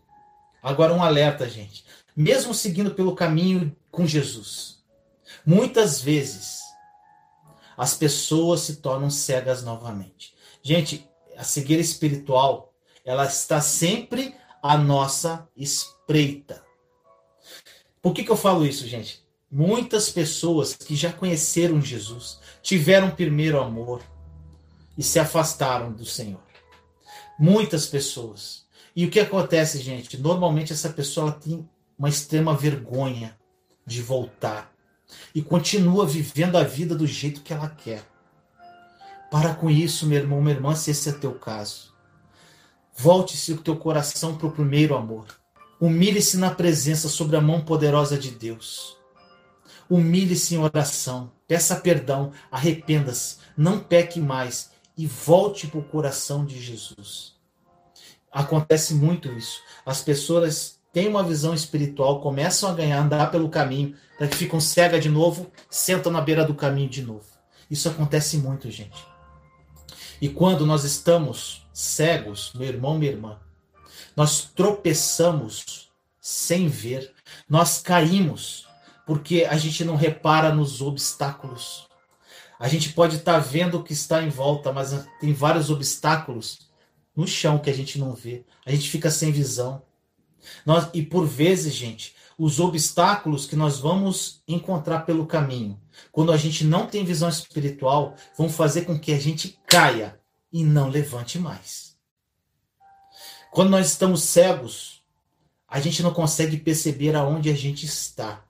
agora 0.62 0.94
um 0.94 1.02
alerta, 1.02 1.46
gente. 1.46 1.84
Mesmo 2.16 2.54
seguindo 2.54 2.92
pelo 2.92 3.14
caminho 3.14 3.76
com 3.90 4.06
Jesus, 4.06 4.82
muitas 5.44 6.00
vezes 6.00 6.60
as 7.76 7.92
pessoas 7.92 8.60
se 8.60 8.76
tornam 8.76 9.10
cegas 9.10 9.62
novamente. 9.62 10.34
Gente, 10.62 11.06
a 11.36 11.44
cegueira 11.44 11.82
espiritual, 11.82 12.73
ela 13.04 13.26
está 13.26 13.60
sempre 13.60 14.34
à 14.62 14.78
nossa 14.78 15.48
espreita. 15.56 16.64
Por 18.00 18.12
que, 18.12 18.24
que 18.24 18.30
eu 18.30 18.36
falo 18.36 18.66
isso, 18.66 18.86
gente? 18.86 19.24
Muitas 19.50 20.10
pessoas 20.10 20.74
que 20.74 20.96
já 20.96 21.12
conheceram 21.12 21.80
Jesus 21.80 22.40
tiveram 22.62 23.10
primeiro 23.10 23.60
amor, 23.60 24.02
e 24.96 25.02
se 25.02 25.18
afastaram 25.18 25.92
do 25.92 26.04
Senhor. 26.04 26.40
Muitas 27.38 27.86
pessoas. 27.86 28.64
E 28.94 29.04
o 29.04 29.10
que 29.10 29.20
acontece, 29.20 29.78
gente? 29.80 30.16
Normalmente 30.16 30.72
essa 30.72 30.88
pessoa 30.88 31.32
tem 31.32 31.68
uma 31.98 32.08
extrema 32.08 32.54
vergonha 32.54 33.36
de 33.86 34.00
voltar 34.00 34.72
e 35.34 35.42
continua 35.42 36.06
vivendo 36.06 36.56
a 36.56 36.62
vida 36.62 36.94
do 36.94 37.06
jeito 37.06 37.42
que 37.42 37.52
ela 37.52 37.68
quer. 37.68 38.04
Para 39.30 39.54
com 39.54 39.68
isso, 39.68 40.06
meu 40.06 40.18
irmão, 40.18 40.40
minha 40.40 40.54
irmã, 40.54 40.74
se 40.74 40.92
esse 40.92 41.08
é 41.08 41.12
teu 41.12 41.34
caso. 41.34 41.92
Volte-se 42.96 43.52
o 43.52 43.58
teu 43.58 43.76
coração 43.76 44.36
para 44.36 44.46
o 44.46 44.52
primeiro 44.52 44.94
amor. 44.94 45.26
Humilhe-se 45.80 46.36
na 46.36 46.50
presença 46.50 47.08
sobre 47.08 47.36
a 47.36 47.40
mão 47.40 47.60
poderosa 47.60 48.16
de 48.16 48.30
Deus. 48.30 48.96
Humilhe-se 49.90 50.54
em 50.54 50.58
oração. 50.58 51.30
Peça 51.46 51.76
perdão, 51.76 52.32
arrependa-se, 52.50 53.36
não 53.56 53.78
peque 53.78 54.20
mais 54.20 54.70
e 54.96 55.06
volte 55.06 55.66
para 55.66 55.80
o 55.80 55.84
coração 55.84 56.44
de 56.44 56.58
Jesus. 56.60 57.34
Acontece 58.32 58.94
muito 58.94 59.30
isso. 59.32 59.60
As 59.84 60.00
pessoas 60.00 60.80
têm 60.92 61.08
uma 61.08 61.22
visão 61.22 61.52
espiritual, 61.52 62.20
começam 62.20 62.70
a 62.70 62.74
ganhar, 62.74 63.00
andar 63.00 63.30
pelo 63.30 63.48
caminho, 63.48 63.94
que 64.18 64.36
ficam 64.36 64.60
cegas 64.60 65.02
de 65.02 65.08
novo, 65.08 65.50
sentam 65.68 66.10
na 66.10 66.20
beira 66.20 66.44
do 66.44 66.54
caminho 66.54 66.88
de 66.88 67.02
novo. 67.02 67.26
Isso 67.70 67.88
acontece 67.88 68.38
muito, 68.38 68.70
gente. 68.70 69.04
E 70.20 70.28
quando 70.28 70.64
nós 70.64 70.84
estamos 70.84 71.63
cegos, 71.74 72.52
meu 72.54 72.68
irmão, 72.68 72.96
minha 72.96 73.10
irmã, 73.10 73.40
nós 74.16 74.44
tropeçamos 74.54 75.90
sem 76.20 76.68
ver, 76.68 77.12
nós 77.48 77.80
caímos 77.80 78.66
porque 79.04 79.44
a 79.44 79.56
gente 79.58 79.84
não 79.84 79.96
repara 79.96 80.54
nos 80.54 80.80
obstáculos. 80.80 81.86
A 82.58 82.68
gente 82.68 82.92
pode 82.92 83.16
estar 83.16 83.34
tá 83.34 83.38
vendo 83.38 83.78
o 83.78 83.82
que 83.82 83.92
está 83.92 84.22
em 84.22 84.30
volta, 84.30 84.72
mas 84.72 85.06
tem 85.20 85.34
vários 85.34 85.68
obstáculos 85.68 86.70
no 87.14 87.26
chão 87.26 87.58
que 87.58 87.68
a 87.68 87.74
gente 87.74 87.98
não 87.98 88.14
vê. 88.14 88.44
A 88.64 88.70
gente 88.70 88.88
fica 88.88 89.10
sem 89.10 89.30
visão. 89.30 89.82
Nós, 90.64 90.88
e 90.94 91.02
por 91.02 91.26
vezes, 91.26 91.74
gente, 91.74 92.14
os 92.38 92.60
obstáculos 92.60 93.46
que 93.46 93.56
nós 93.56 93.78
vamos 93.78 94.42
encontrar 94.46 95.00
pelo 95.00 95.26
caminho, 95.26 95.78
quando 96.10 96.32
a 96.32 96.36
gente 96.36 96.64
não 96.64 96.86
tem 96.86 97.04
visão 97.04 97.28
espiritual, 97.28 98.14
vão 98.38 98.48
fazer 98.48 98.82
com 98.82 98.98
que 98.98 99.12
a 99.12 99.18
gente 99.18 99.58
caia 99.66 100.18
e 100.54 100.62
não 100.62 100.88
levante 100.88 101.36
mais. 101.36 101.96
Quando 103.50 103.70
nós 103.70 103.88
estamos 103.88 104.22
cegos, 104.22 105.02
a 105.68 105.80
gente 105.80 106.00
não 106.00 106.14
consegue 106.14 106.56
perceber 106.56 107.16
aonde 107.16 107.50
a 107.50 107.54
gente 107.54 107.84
está. 107.84 108.44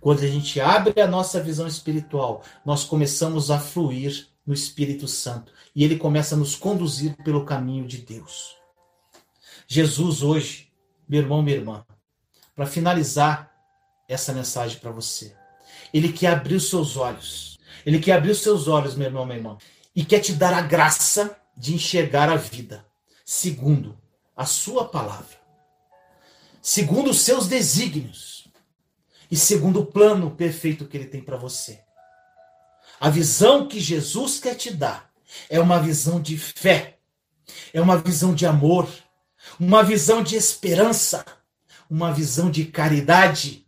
Quando 0.00 0.24
a 0.24 0.26
gente 0.26 0.60
abre 0.60 1.00
a 1.00 1.06
nossa 1.06 1.40
visão 1.40 1.68
espiritual, 1.68 2.42
nós 2.66 2.82
começamos 2.82 3.52
a 3.52 3.60
fluir 3.60 4.26
no 4.44 4.52
Espírito 4.52 5.06
Santo 5.06 5.52
e 5.76 5.84
ele 5.84 5.96
começa 5.96 6.34
a 6.34 6.38
nos 6.38 6.56
conduzir 6.56 7.16
pelo 7.22 7.44
caminho 7.44 7.86
de 7.86 7.98
Deus. 7.98 8.56
Jesus 9.68 10.24
hoje, 10.24 10.72
meu 11.08 11.20
irmão, 11.20 11.40
minha 11.40 11.56
irmã, 11.56 11.86
para 12.56 12.66
finalizar 12.66 13.54
essa 14.08 14.32
mensagem 14.32 14.80
para 14.80 14.90
você, 14.90 15.36
ele 15.92 16.12
quer 16.12 16.32
abrir 16.32 16.56
os 16.56 16.68
seus 16.68 16.96
olhos. 16.96 17.60
Ele 17.86 18.00
quer 18.00 18.12
abrir 18.12 18.32
os 18.32 18.42
seus 18.42 18.66
olhos, 18.66 18.96
meu 18.96 19.06
irmão, 19.06 19.24
minha 19.24 19.38
irmã, 19.38 19.56
e 19.94 20.04
quer 20.04 20.18
te 20.18 20.32
dar 20.32 20.52
a 20.52 20.60
graça 20.60 21.38
de 21.56 21.74
enxergar 21.74 22.28
a 22.28 22.36
vida 22.36 22.84
segundo 23.24 23.98
a 24.36 24.44
sua 24.44 24.88
palavra, 24.88 25.36
segundo 26.60 27.10
os 27.10 27.20
seus 27.20 27.46
desígnios 27.46 28.48
e 29.30 29.36
segundo 29.36 29.80
o 29.80 29.86
plano 29.86 30.30
perfeito 30.30 30.86
que 30.86 30.96
ele 30.96 31.06
tem 31.06 31.22
para 31.22 31.36
você. 31.36 31.80
A 33.00 33.08
visão 33.08 33.66
que 33.66 33.80
Jesus 33.80 34.38
quer 34.38 34.54
te 34.54 34.72
dar 34.72 35.10
é 35.48 35.58
uma 35.58 35.80
visão 35.80 36.20
de 36.20 36.36
fé, 36.36 36.98
é 37.72 37.80
uma 37.80 37.98
visão 37.98 38.34
de 38.34 38.46
amor, 38.46 38.88
uma 39.58 39.82
visão 39.82 40.22
de 40.22 40.36
esperança, 40.36 41.24
uma 41.88 42.12
visão 42.12 42.50
de 42.50 42.64
caridade, 42.66 43.66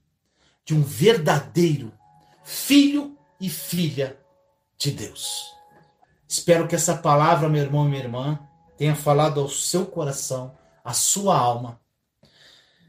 de 0.64 0.74
um 0.74 0.82
verdadeiro 0.82 1.92
filho 2.44 3.16
e 3.40 3.48
filha 3.48 4.18
de 4.78 4.90
Deus. 4.90 5.55
Espero 6.28 6.66
que 6.66 6.74
essa 6.74 6.96
palavra, 6.96 7.48
meu 7.48 7.62
irmão 7.62 7.86
e 7.86 7.88
minha 7.88 8.02
irmã, 8.02 8.38
tenha 8.76 8.94
falado 8.94 9.40
ao 9.40 9.48
seu 9.48 9.86
coração, 9.86 10.56
à 10.84 10.92
sua 10.92 11.36
alma. 11.38 11.80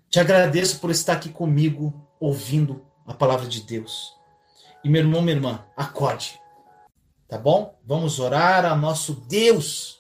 Te 0.10 0.20
agradeço 0.20 0.80
por 0.80 0.90
estar 0.90 1.14
aqui 1.14 1.30
comigo, 1.30 1.94
ouvindo 2.20 2.86
a 3.06 3.14
palavra 3.14 3.48
de 3.48 3.62
Deus. 3.62 4.14
E 4.84 4.90
meu 4.90 5.02
irmão, 5.02 5.22
minha 5.22 5.36
irmã, 5.36 5.66
acorde. 5.76 6.40
Tá 7.28 7.38
bom? 7.38 7.78
Vamos 7.86 8.20
orar 8.20 8.66
a 8.66 8.76
nosso 8.76 9.14
Deus. 9.28 9.98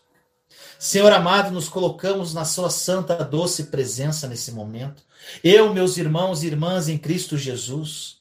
Senhor 0.79 1.11
amado, 1.11 1.51
nos 1.51 1.67
colocamos 1.67 2.33
na 2.33 2.45
sua 2.45 2.69
santa, 2.69 3.23
doce 3.23 3.65
presença 3.65 4.27
nesse 4.27 4.51
momento. 4.51 5.03
Eu, 5.43 5.73
meus 5.73 5.97
irmãos 5.97 6.43
e 6.43 6.47
irmãs 6.47 6.87
em 6.87 6.97
Cristo 6.97 7.37
Jesus. 7.37 8.17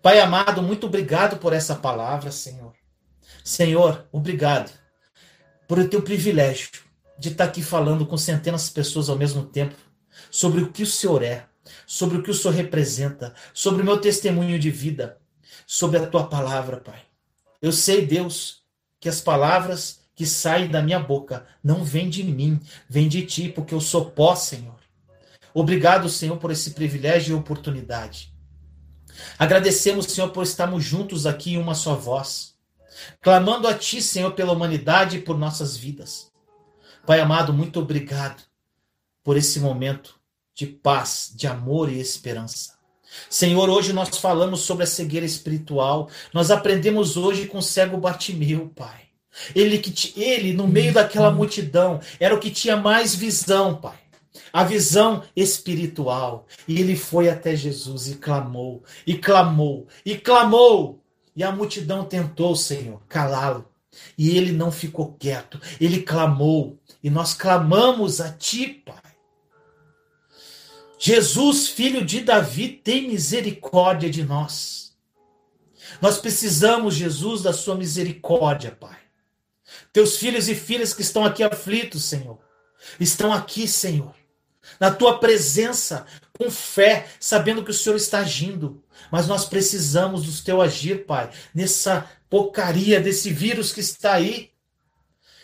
Pai 0.00 0.18
amado, 0.18 0.62
muito 0.62 0.86
obrigado 0.86 1.36
por 1.38 1.52
essa 1.52 1.74
palavra, 1.74 2.30
Senhor. 2.30 2.71
Senhor, 3.44 4.06
obrigado 4.12 4.70
por 5.66 5.78
o 5.78 5.88
teu 5.88 6.02
privilégio 6.02 6.70
de 7.18 7.30
estar 7.30 7.44
aqui 7.44 7.62
falando 7.62 8.06
com 8.06 8.16
centenas 8.16 8.66
de 8.66 8.72
pessoas 8.72 9.08
ao 9.08 9.16
mesmo 9.16 9.44
tempo 9.44 9.74
sobre 10.30 10.62
o 10.62 10.70
que 10.70 10.82
o 10.82 10.86
Senhor 10.86 11.22
é, 11.22 11.46
sobre 11.86 12.18
o 12.18 12.22
que 12.22 12.30
o 12.30 12.34
Senhor 12.34 12.54
representa, 12.54 13.34
sobre 13.52 13.82
o 13.82 13.84
meu 13.84 13.98
testemunho 13.98 14.58
de 14.58 14.70
vida, 14.70 15.18
sobre 15.66 15.98
a 15.98 16.06
tua 16.06 16.26
palavra, 16.26 16.78
Pai. 16.78 17.00
Eu 17.60 17.72
sei, 17.72 18.04
Deus, 18.04 18.62
que 19.00 19.08
as 19.08 19.20
palavras 19.20 20.00
que 20.14 20.26
saem 20.26 20.68
da 20.68 20.82
minha 20.82 21.00
boca 21.00 21.46
não 21.62 21.84
vêm 21.84 22.08
de 22.08 22.22
mim, 22.22 22.60
vêm 22.88 23.08
de 23.08 23.24
ti, 23.24 23.48
porque 23.48 23.74
eu 23.74 23.80
sou 23.80 24.10
pó, 24.10 24.34
Senhor. 24.34 24.80
Obrigado, 25.54 26.08
Senhor, 26.08 26.36
por 26.38 26.50
esse 26.50 26.70
privilégio 26.72 27.36
e 27.36 27.38
oportunidade. 27.38 28.32
Agradecemos, 29.38 30.06
Senhor, 30.06 30.30
por 30.30 30.42
estarmos 30.42 30.82
juntos 30.82 31.26
aqui 31.26 31.54
em 31.54 31.58
uma 31.58 31.74
só 31.74 31.94
voz, 31.94 32.51
clamando 33.20 33.68
a 33.68 33.74
Ti, 33.74 34.02
Senhor, 34.02 34.32
pela 34.32 34.52
humanidade 34.52 35.18
e 35.18 35.22
por 35.22 35.38
nossas 35.38 35.76
vidas. 35.76 36.30
Pai 37.06 37.20
amado, 37.20 37.52
muito 37.52 37.80
obrigado 37.80 38.42
por 39.24 39.36
esse 39.36 39.60
momento 39.60 40.14
de 40.54 40.66
paz, 40.66 41.32
de 41.34 41.46
amor 41.46 41.90
e 41.90 42.00
esperança. 42.00 42.74
Senhor, 43.28 43.68
hoje 43.68 43.92
nós 43.92 44.16
falamos 44.16 44.60
sobre 44.60 44.84
a 44.84 44.86
cegueira 44.86 45.26
espiritual. 45.26 46.08
Nós 46.32 46.50
aprendemos 46.50 47.16
hoje 47.16 47.46
com 47.46 47.58
o 47.58 47.62
cego 47.62 47.96
Bartimeu, 47.96 48.70
Pai. 48.74 49.02
Ele, 49.54 49.78
que 49.78 50.20
ele, 50.20 50.52
no 50.52 50.68
meio 50.68 50.92
daquela 50.92 51.30
multidão, 51.30 52.00
era 52.20 52.34
o 52.34 52.38
que 52.38 52.50
tinha 52.50 52.76
mais 52.76 53.14
visão, 53.14 53.74
Pai. 53.76 53.98
A 54.52 54.64
visão 54.64 55.22
espiritual. 55.34 56.46
E 56.68 56.80
ele 56.80 56.96
foi 56.96 57.28
até 57.28 57.56
Jesus 57.56 58.08
e 58.08 58.16
clamou, 58.16 58.82
e 59.06 59.16
clamou, 59.16 59.86
e 60.04 60.16
clamou. 60.16 61.01
E 61.34 61.42
a 61.42 61.50
multidão 61.50 62.04
tentou, 62.04 62.54
Senhor, 62.54 63.00
calá-lo. 63.08 63.68
E 64.16 64.36
ele 64.36 64.52
não 64.52 64.72
ficou 64.72 65.14
quieto, 65.14 65.60
ele 65.80 66.02
clamou. 66.02 66.78
E 67.02 67.10
nós 67.10 67.34
clamamos 67.34 68.20
a 68.20 68.30
Ti, 68.32 68.68
Pai. 68.68 69.02
Jesus, 70.98 71.68
filho 71.68 72.04
de 72.04 72.20
Davi, 72.20 72.68
tem 72.68 73.08
misericórdia 73.08 74.08
de 74.08 74.22
nós. 74.22 74.96
Nós 76.00 76.18
precisamos, 76.18 76.94
Jesus, 76.94 77.42
da 77.42 77.52
Sua 77.52 77.74
misericórdia, 77.74 78.70
Pai. 78.70 78.98
Teus 79.92 80.16
filhos 80.16 80.48
e 80.48 80.54
filhas 80.54 80.94
que 80.94 81.02
estão 81.02 81.24
aqui 81.24 81.42
aflitos, 81.42 82.04
Senhor, 82.04 82.38
estão 82.98 83.32
aqui, 83.32 83.66
Senhor, 83.66 84.14
na 84.78 84.90
Tua 84.90 85.18
presença, 85.18 86.06
com 86.38 86.50
fé, 86.50 87.08
sabendo 87.20 87.64
que 87.64 87.70
o 87.70 87.74
Senhor 87.74 87.96
está 87.96 88.20
agindo. 88.20 88.81
Mas 89.10 89.26
nós 89.26 89.44
precisamos 89.44 90.24
do 90.24 90.44
Teu 90.44 90.60
agir, 90.60 91.06
Pai, 91.06 91.30
nessa 91.54 92.08
porcaria 92.30 93.00
desse 93.00 93.32
vírus 93.32 93.72
que 93.72 93.80
está 93.80 94.14
aí. 94.14 94.50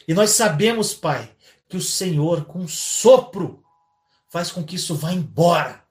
E 0.06 0.14
nós 0.14 0.30
sabemos, 0.30 0.94
Pai, 0.94 1.30
que 1.68 1.76
o 1.76 1.82
Senhor, 1.82 2.44
com 2.46 2.60
um 2.60 2.68
sopro, 2.68 3.62
faz 4.30 4.50
com 4.50 4.64
que 4.64 4.76
isso 4.76 4.94
vá 4.94 5.12
embora. 5.12 5.82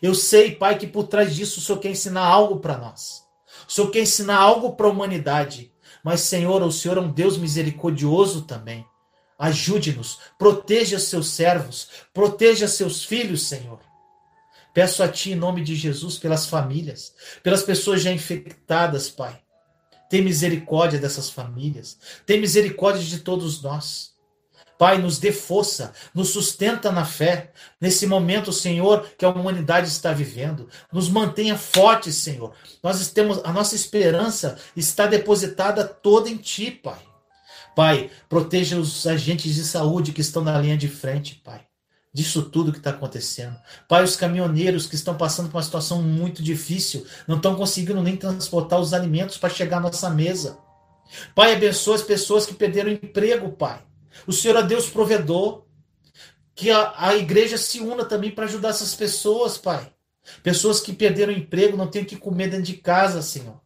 Eu 0.00 0.14
sei, 0.14 0.54
Pai, 0.54 0.78
que 0.78 0.86
por 0.86 1.08
trás 1.08 1.34
disso 1.34 1.58
o 1.60 1.62
Senhor 1.62 1.78
quer 1.78 1.90
ensinar 1.90 2.24
algo 2.24 2.60
para 2.60 2.78
nós. 2.78 3.24
O 3.68 3.72
Senhor 3.72 3.90
quer 3.90 4.02
ensinar 4.02 4.38
algo 4.38 4.72
para 4.74 4.86
a 4.86 4.90
humanidade. 4.90 5.72
Mas, 6.02 6.22
Senhor, 6.22 6.62
o 6.62 6.72
Senhor 6.72 6.96
é 6.96 7.00
um 7.00 7.12
Deus 7.12 7.36
misericordioso 7.36 8.42
também. 8.42 8.86
Ajude-nos, 9.38 10.18
proteja 10.38 10.98
seus 10.98 11.28
servos, 11.28 11.88
proteja 12.12 12.68
seus 12.68 13.04
filhos, 13.04 13.46
Senhor. 13.46 13.80
Peço 14.80 15.02
a 15.02 15.08
Ti, 15.08 15.32
em 15.32 15.34
nome 15.34 15.62
de 15.62 15.76
Jesus, 15.76 16.16
pelas 16.16 16.46
famílias, 16.46 17.12
pelas 17.42 17.62
pessoas 17.62 18.00
já 18.00 18.10
infectadas, 18.10 19.10
Pai. 19.10 19.38
Tem 20.08 20.22
misericórdia 20.22 20.98
dessas 20.98 21.28
famílias. 21.28 21.98
Tem 22.24 22.40
misericórdia 22.40 23.04
de 23.04 23.18
todos 23.18 23.60
nós. 23.60 24.12
Pai, 24.78 24.96
nos 24.96 25.18
dê 25.18 25.32
força, 25.32 25.92
nos 26.14 26.30
sustenta 26.30 26.90
na 26.90 27.04
fé. 27.04 27.52
Nesse 27.78 28.06
momento, 28.06 28.54
Senhor, 28.54 29.06
que 29.18 29.24
a 29.26 29.28
humanidade 29.28 29.86
está 29.88 30.14
vivendo, 30.14 30.66
nos 30.90 31.10
mantenha 31.10 31.58
fortes, 31.58 32.14
Senhor. 32.14 32.54
Nós 32.82 33.06
temos 33.10 33.38
a 33.44 33.52
nossa 33.52 33.74
esperança 33.74 34.56
está 34.74 35.06
depositada 35.06 35.84
toda 35.84 36.30
em 36.30 36.38
ti, 36.38 36.70
Pai. 36.70 37.02
Pai, 37.76 38.10
proteja 38.30 38.78
os 38.78 39.06
agentes 39.06 39.54
de 39.54 39.62
saúde 39.62 40.10
que 40.10 40.22
estão 40.22 40.42
na 40.42 40.58
linha 40.58 40.78
de 40.78 40.88
frente, 40.88 41.34
Pai. 41.34 41.69
Disso 42.12 42.42
tudo 42.42 42.72
que 42.72 42.78
está 42.78 42.90
acontecendo. 42.90 43.56
Pai, 43.88 44.02
os 44.02 44.16
caminhoneiros 44.16 44.86
que 44.86 44.96
estão 44.96 45.16
passando 45.16 45.48
por 45.48 45.58
uma 45.58 45.62
situação 45.62 46.02
muito 46.02 46.42
difícil, 46.42 47.06
não 47.26 47.36
estão 47.36 47.54
conseguindo 47.54 48.02
nem 48.02 48.16
transportar 48.16 48.80
os 48.80 48.92
alimentos 48.92 49.38
para 49.38 49.48
chegar 49.48 49.76
à 49.76 49.80
nossa 49.80 50.10
mesa. 50.10 50.58
Pai, 51.34 51.54
abençoa 51.54 51.94
as 51.94 52.02
pessoas 52.02 52.46
que 52.46 52.54
perderam 52.54 52.90
emprego, 52.90 53.52
Pai. 53.52 53.82
O 54.26 54.32
Senhor 54.32 54.56
é 54.56 54.62
Deus 54.62 54.88
provedor. 54.88 55.64
Que 56.52 56.70
a, 56.70 56.92
a 56.96 57.16
igreja 57.16 57.56
se 57.56 57.80
una 57.80 58.04
também 58.04 58.30
para 58.30 58.44
ajudar 58.44 58.70
essas 58.70 58.94
pessoas, 58.94 59.56
Pai. 59.56 59.90
Pessoas 60.42 60.80
que 60.80 60.92
perderam 60.92 61.32
emprego, 61.32 61.76
não 61.76 61.86
têm 61.86 62.04
que 62.04 62.16
comer 62.16 62.50
dentro 62.50 62.66
de 62.66 62.74
casa, 62.74 63.22
Senhor. 63.22 63.60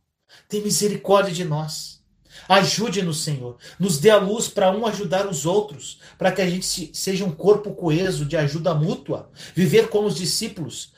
Tem 0.49 0.63
misericórdia 0.63 1.33
de 1.33 1.45
nós. 1.45 2.04
Ajude-nos, 2.49 3.23
Senhor. 3.23 3.57
Nos 3.79 3.99
dê 3.99 4.11
a 4.11 4.19
luz 4.19 4.49
para 4.49 4.71
um 4.71 4.87
ajudar 4.87 5.27
os 5.27 5.47
outros, 5.47 5.99
para 6.19 6.33
que 6.33 6.43
a 6.43 6.49
gente 6.49 6.91
seja 6.93 7.25
um 7.25 7.33
corpo 7.33 7.75
coeso 7.75 8.25
de 8.25 8.37
ajuda 8.37 8.75
mútua. 8.75 9.31
Viver 9.55 9.89
como 9.89 10.09
os 10.09 10.17
discípulos 10.17 10.93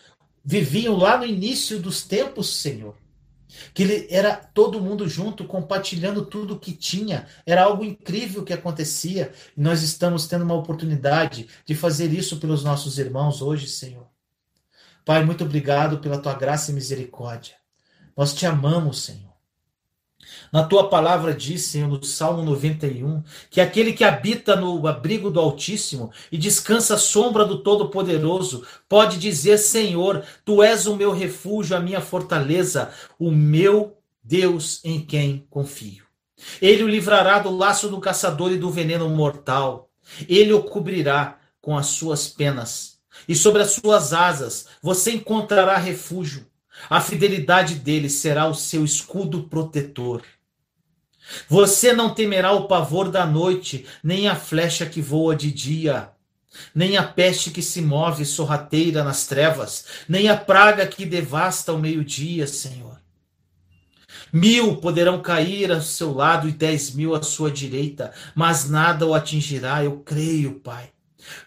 viviam 0.44 0.96
lá 0.96 1.18
no 1.18 1.26
início 1.26 1.78
dos 1.78 2.02
tempos, 2.02 2.56
Senhor 2.56 2.94
que 3.72 3.82
ele 3.82 4.06
era 4.10 4.34
todo 4.34 4.80
mundo 4.80 5.08
junto, 5.08 5.44
compartilhando 5.44 6.24
tudo 6.24 6.58
que 6.58 6.72
tinha. 6.72 7.26
Era 7.44 7.64
algo 7.64 7.84
incrível 7.84 8.44
que 8.44 8.52
acontecia. 8.52 9.32
E 9.56 9.60
nós 9.60 9.82
estamos 9.82 10.26
tendo 10.26 10.44
uma 10.44 10.54
oportunidade 10.54 11.48
de 11.64 11.74
fazer 11.74 12.12
isso 12.12 12.38
pelos 12.38 12.62
nossos 12.62 12.98
irmãos 12.98 13.40
hoje, 13.40 13.66
Senhor. 13.66 14.06
Pai, 15.04 15.24
muito 15.24 15.44
obrigado 15.44 15.98
pela 15.98 16.18
tua 16.18 16.34
graça 16.34 16.70
e 16.70 16.74
misericórdia. 16.74 17.54
Nós 18.16 18.34
te 18.34 18.46
amamos, 18.46 19.02
Senhor. 19.02 19.25
Na 20.52 20.62
tua 20.62 20.88
palavra 20.88 21.34
diz, 21.34 21.62
Senhor, 21.62 21.88
no 21.88 22.02
Salmo 22.04 22.42
91, 22.42 23.22
que 23.50 23.60
aquele 23.60 23.92
que 23.92 24.04
habita 24.04 24.56
no 24.56 24.86
abrigo 24.86 25.30
do 25.30 25.40
Altíssimo 25.40 26.10
e 26.30 26.38
descansa 26.38 26.94
à 26.94 26.98
sombra 26.98 27.44
do 27.44 27.58
Todo-Poderoso 27.58 28.64
pode 28.88 29.18
dizer: 29.18 29.58
Senhor, 29.58 30.24
tu 30.44 30.62
és 30.62 30.86
o 30.86 30.96
meu 30.96 31.12
refúgio, 31.12 31.76
a 31.76 31.80
minha 31.80 32.00
fortaleza, 32.00 32.90
o 33.18 33.30
meu 33.30 33.98
Deus 34.22 34.80
em 34.84 35.00
quem 35.00 35.46
confio. 35.50 36.04
Ele 36.60 36.82
o 36.82 36.88
livrará 36.88 37.38
do 37.38 37.50
laço 37.50 37.88
do 37.88 38.00
caçador 38.00 38.52
e 38.52 38.58
do 38.58 38.70
veneno 38.70 39.08
mortal. 39.08 39.90
Ele 40.28 40.52
o 40.52 40.62
cobrirá 40.62 41.38
com 41.60 41.76
as 41.76 41.86
suas 41.86 42.28
penas. 42.28 42.98
E 43.26 43.34
sobre 43.34 43.62
as 43.62 43.72
suas 43.72 44.12
asas 44.12 44.66
você 44.82 45.12
encontrará 45.12 45.76
refúgio. 45.76 46.46
A 46.90 47.00
fidelidade 47.00 47.76
dele 47.76 48.10
será 48.10 48.46
o 48.46 48.54
seu 48.54 48.84
escudo 48.84 49.44
protetor. 49.44 50.22
Você 51.48 51.92
não 51.92 52.14
temerá 52.14 52.52
o 52.52 52.66
pavor 52.66 53.10
da 53.10 53.26
noite, 53.26 53.86
nem 54.02 54.28
a 54.28 54.36
flecha 54.36 54.86
que 54.86 55.00
voa 55.00 55.34
de 55.34 55.50
dia, 55.50 56.10
nem 56.74 56.96
a 56.96 57.02
peste 57.02 57.50
que 57.50 57.62
se 57.62 57.82
move 57.82 58.24
sorrateira 58.24 59.02
nas 59.02 59.26
trevas, 59.26 59.86
nem 60.08 60.28
a 60.28 60.36
praga 60.36 60.86
que 60.86 61.04
devasta 61.04 61.72
ao 61.72 61.78
meio-dia, 61.78 62.46
Senhor. 62.46 63.00
Mil 64.32 64.76
poderão 64.76 65.20
cair 65.20 65.70
ao 65.70 65.80
seu 65.80 66.12
lado 66.12 66.48
e 66.48 66.52
dez 66.52 66.90
mil 66.92 67.14
à 67.14 67.22
sua 67.22 67.50
direita, 67.50 68.12
mas 68.34 68.68
nada 68.68 69.06
o 69.06 69.14
atingirá, 69.14 69.84
eu 69.84 70.00
creio, 70.00 70.60
Pai. 70.60 70.90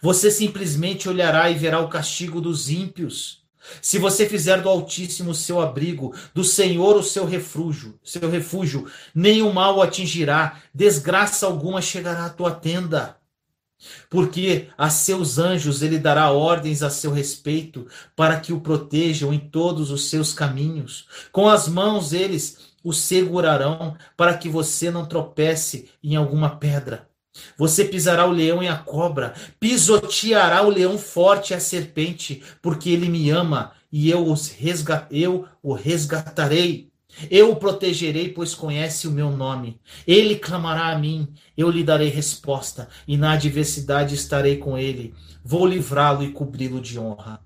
Você 0.01 0.29
simplesmente 0.29 1.07
olhará 1.07 1.49
e 1.49 1.55
verá 1.55 1.79
o 1.79 1.89
castigo 1.89 2.41
dos 2.41 2.69
ímpios. 2.69 3.43
Se 3.81 3.97
você 3.97 4.27
fizer 4.27 4.61
do 4.61 4.69
Altíssimo 4.69 5.31
o 5.31 5.35
seu 5.35 5.61
abrigo, 5.61 6.15
do 6.33 6.43
Senhor 6.43 6.95
o 6.95 7.03
seu 7.03 7.25
refúgio, 7.25 7.99
seu 8.03 8.29
refúgio, 8.29 8.89
nenhum 9.13 9.51
mal 9.51 9.77
o 9.77 9.81
atingirá, 9.81 10.59
desgraça 10.73 11.45
alguma 11.45 11.81
chegará 11.81 12.25
à 12.25 12.29
tua 12.29 12.51
tenda. 12.51 13.19
porque 14.09 14.67
a 14.77 14.89
seus 14.89 15.37
anjos 15.37 15.81
ele 15.81 15.97
dará 15.97 16.31
ordens 16.31 16.83
a 16.83 16.89
seu 16.89 17.11
respeito, 17.11 17.87
para 18.15 18.39
que 18.39 18.51
o 18.51 18.59
protejam 18.59 19.33
em 19.33 19.39
todos 19.39 19.91
os 19.91 20.09
seus 20.09 20.33
caminhos. 20.33 21.07
Com 21.31 21.47
as 21.47 21.67
mãos 21.67 22.13
eles 22.13 22.57
o 22.83 22.93
segurarão, 22.93 23.97
para 24.17 24.37
que 24.37 24.49
você 24.49 24.91
não 24.91 25.05
tropece 25.05 25.89
em 26.03 26.15
alguma 26.15 26.57
pedra. 26.57 27.08
Você 27.57 27.85
pisará 27.85 28.25
o 28.25 28.31
leão 28.31 28.63
e 28.63 28.67
a 28.67 28.77
cobra, 28.77 29.33
pisoteará 29.59 30.63
o 30.63 30.69
leão 30.69 30.97
forte 30.97 31.51
e 31.51 31.55
a 31.55 31.59
serpente, 31.59 32.41
porque 32.61 32.89
ele 32.89 33.07
me 33.07 33.29
ama 33.29 33.73
e 33.91 34.09
eu, 34.09 34.27
os 34.27 34.49
resga 34.49 35.07
eu 35.11 35.47
o 35.61 35.73
resgatarei. 35.73 36.89
Eu 37.29 37.51
o 37.51 37.55
protegerei, 37.55 38.29
pois 38.29 38.53
conhece 38.53 39.07
o 39.07 39.11
meu 39.11 39.31
nome. 39.31 39.81
Ele 40.07 40.35
clamará 40.35 40.89
a 40.89 40.97
mim, 40.97 41.27
eu 41.57 41.69
lhe 41.69 41.83
darei 41.83 42.07
resposta, 42.07 42.87
e 43.07 43.17
na 43.17 43.33
adversidade 43.33 44.15
estarei 44.15 44.57
com 44.57 44.77
ele. 44.77 45.13
Vou 45.43 45.65
livrá-lo 45.65 46.23
e 46.23 46.31
cobri-lo 46.31 46.79
de 46.79 46.99
honra. 46.99 47.43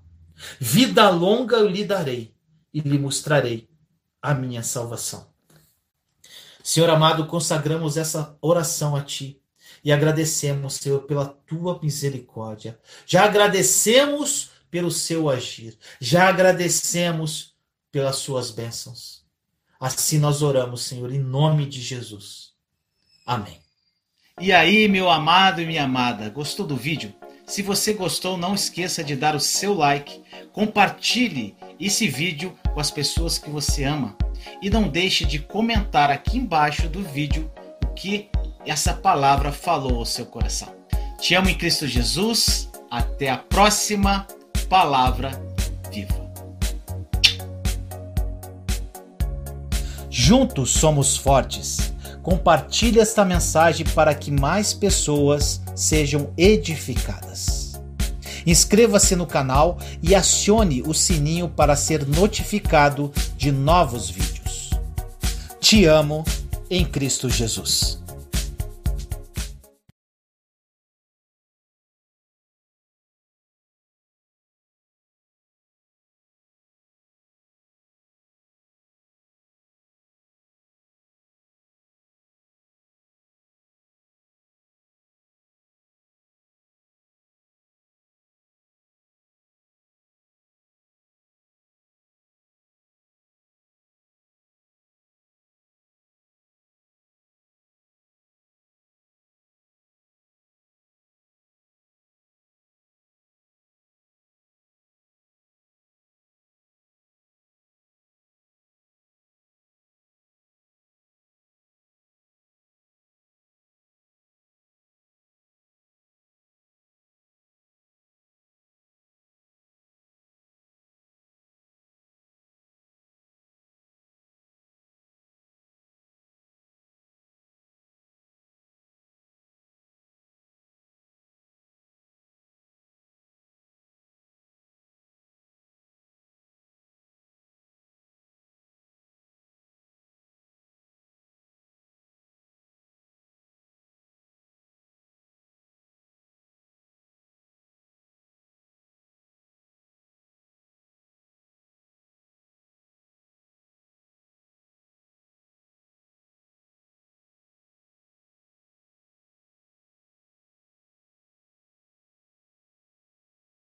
Vida 0.60 1.08
longa 1.08 1.56
eu 1.56 1.68
lhe 1.68 1.84
darei, 1.84 2.34
e 2.72 2.80
lhe 2.80 2.98
mostrarei 2.98 3.68
a 4.20 4.34
minha 4.34 4.62
salvação. 4.62 5.26
Senhor 6.62 6.88
amado, 6.90 7.26
consagramos 7.26 7.96
essa 7.96 8.36
oração 8.40 8.94
a 8.94 9.02
ti 9.02 9.40
e 9.84 9.92
agradecemos, 9.92 10.74
Senhor, 10.74 11.00
pela 11.02 11.26
tua 11.26 11.78
misericórdia. 11.82 12.78
Já 13.06 13.24
agradecemos 13.24 14.50
pelo 14.70 14.90
seu 14.90 15.28
agir, 15.28 15.78
já 16.00 16.28
agradecemos 16.28 17.54
pelas 17.92 18.16
suas 18.16 18.50
bênçãos. 18.50 19.22
Assim 19.78 20.18
nós 20.18 20.42
oramos, 20.42 20.82
Senhor, 20.82 21.12
em 21.12 21.18
nome 21.18 21.66
de 21.66 21.80
Jesus. 21.80 22.52
Amém. 23.26 23.60
E 24.40 24.52
aí, 24.52 24.88
meu 24.88 25.10
amado 25.10 25.60
e 25.60 25.66
minha 25.66 25.84
amada, 25.84 26.28
gostou 26.28 26.66
do 26.66 26.76
vídeo? 26.76 27.14
Se 27.46 27.62
você 27.62 27.92
gostou, 27.92 28.36
não 28.36 28.54
esqueça 28.54 29.04
de 29.04 29.14
dar 29.14 29.36
o 29.36 29.40
seu 29.40 29.74
like, 29.74 30.22
compartilhe 30.52 31.54
esse 31.78 32.08
vídeo 32.08 32.58
com 32.72 32.80
as 32.80 32.90
pessoas 32.90 33.38
que 33.38 33.50
você 33.50 33.84
ama 33.84 34.16
e 34.62 34.70
não 34.70 34.88
deixe 34.88 35.24
de 35.24 35.38
comentar 35.38 36.10
aqui 36.10 36.38
embaixo 36.38 36.88
do 36.88 37.02
vídeo 37.02 37.52
que 37.94 38.28
essa 38.66 38.92
palavra 38.94 39.52
falou 39.52 39.98
ao 39.98 40.06
seu 40.06 40.26
coração. 40.26 40.68
Te 41.20 41.34
amo 41.34 41.48
em 41.48 41.56
Cristo 41.56 41.86
Jesus. 41.86 42.68
Até 42.90 43.28
a 43.28 43.38
próxima 43.38 44.26
palavra 44.68 45.30
viva. 45.90 46.14
Juntos 50.10 50.70
somos 50.70 51.16
fortes. 51.16 51.92
Compartilhe 52.22 53.00
esta 53.00 53.24
mensagem 53.24 53.84
para 53.84 54.14
que 54.14 54.30
mais 54.30 54.72
pessoas 54.72 55.60
sejam 55.74 56.32
edificadas. 56.36 57.74
Inscreva-se 58.46 59.16
no 59.16 59.26
canal 59.26 59.78
e 60.02 60.14
acione 60.14 60.82
o 60.82 60.94
sininho 60.94 61.48
para 61.48 61.74
ser 61.74 62.06
notificado 62.06 63.12
de 63.36 63.50
novos 63.50 64.08
vídeos. 64.08 64.70
Te 65.60 65.86
amo 65.86 66.24
em 66.76 66.84
Cristo 66.84 67.30
Jesus. 67.30 68.03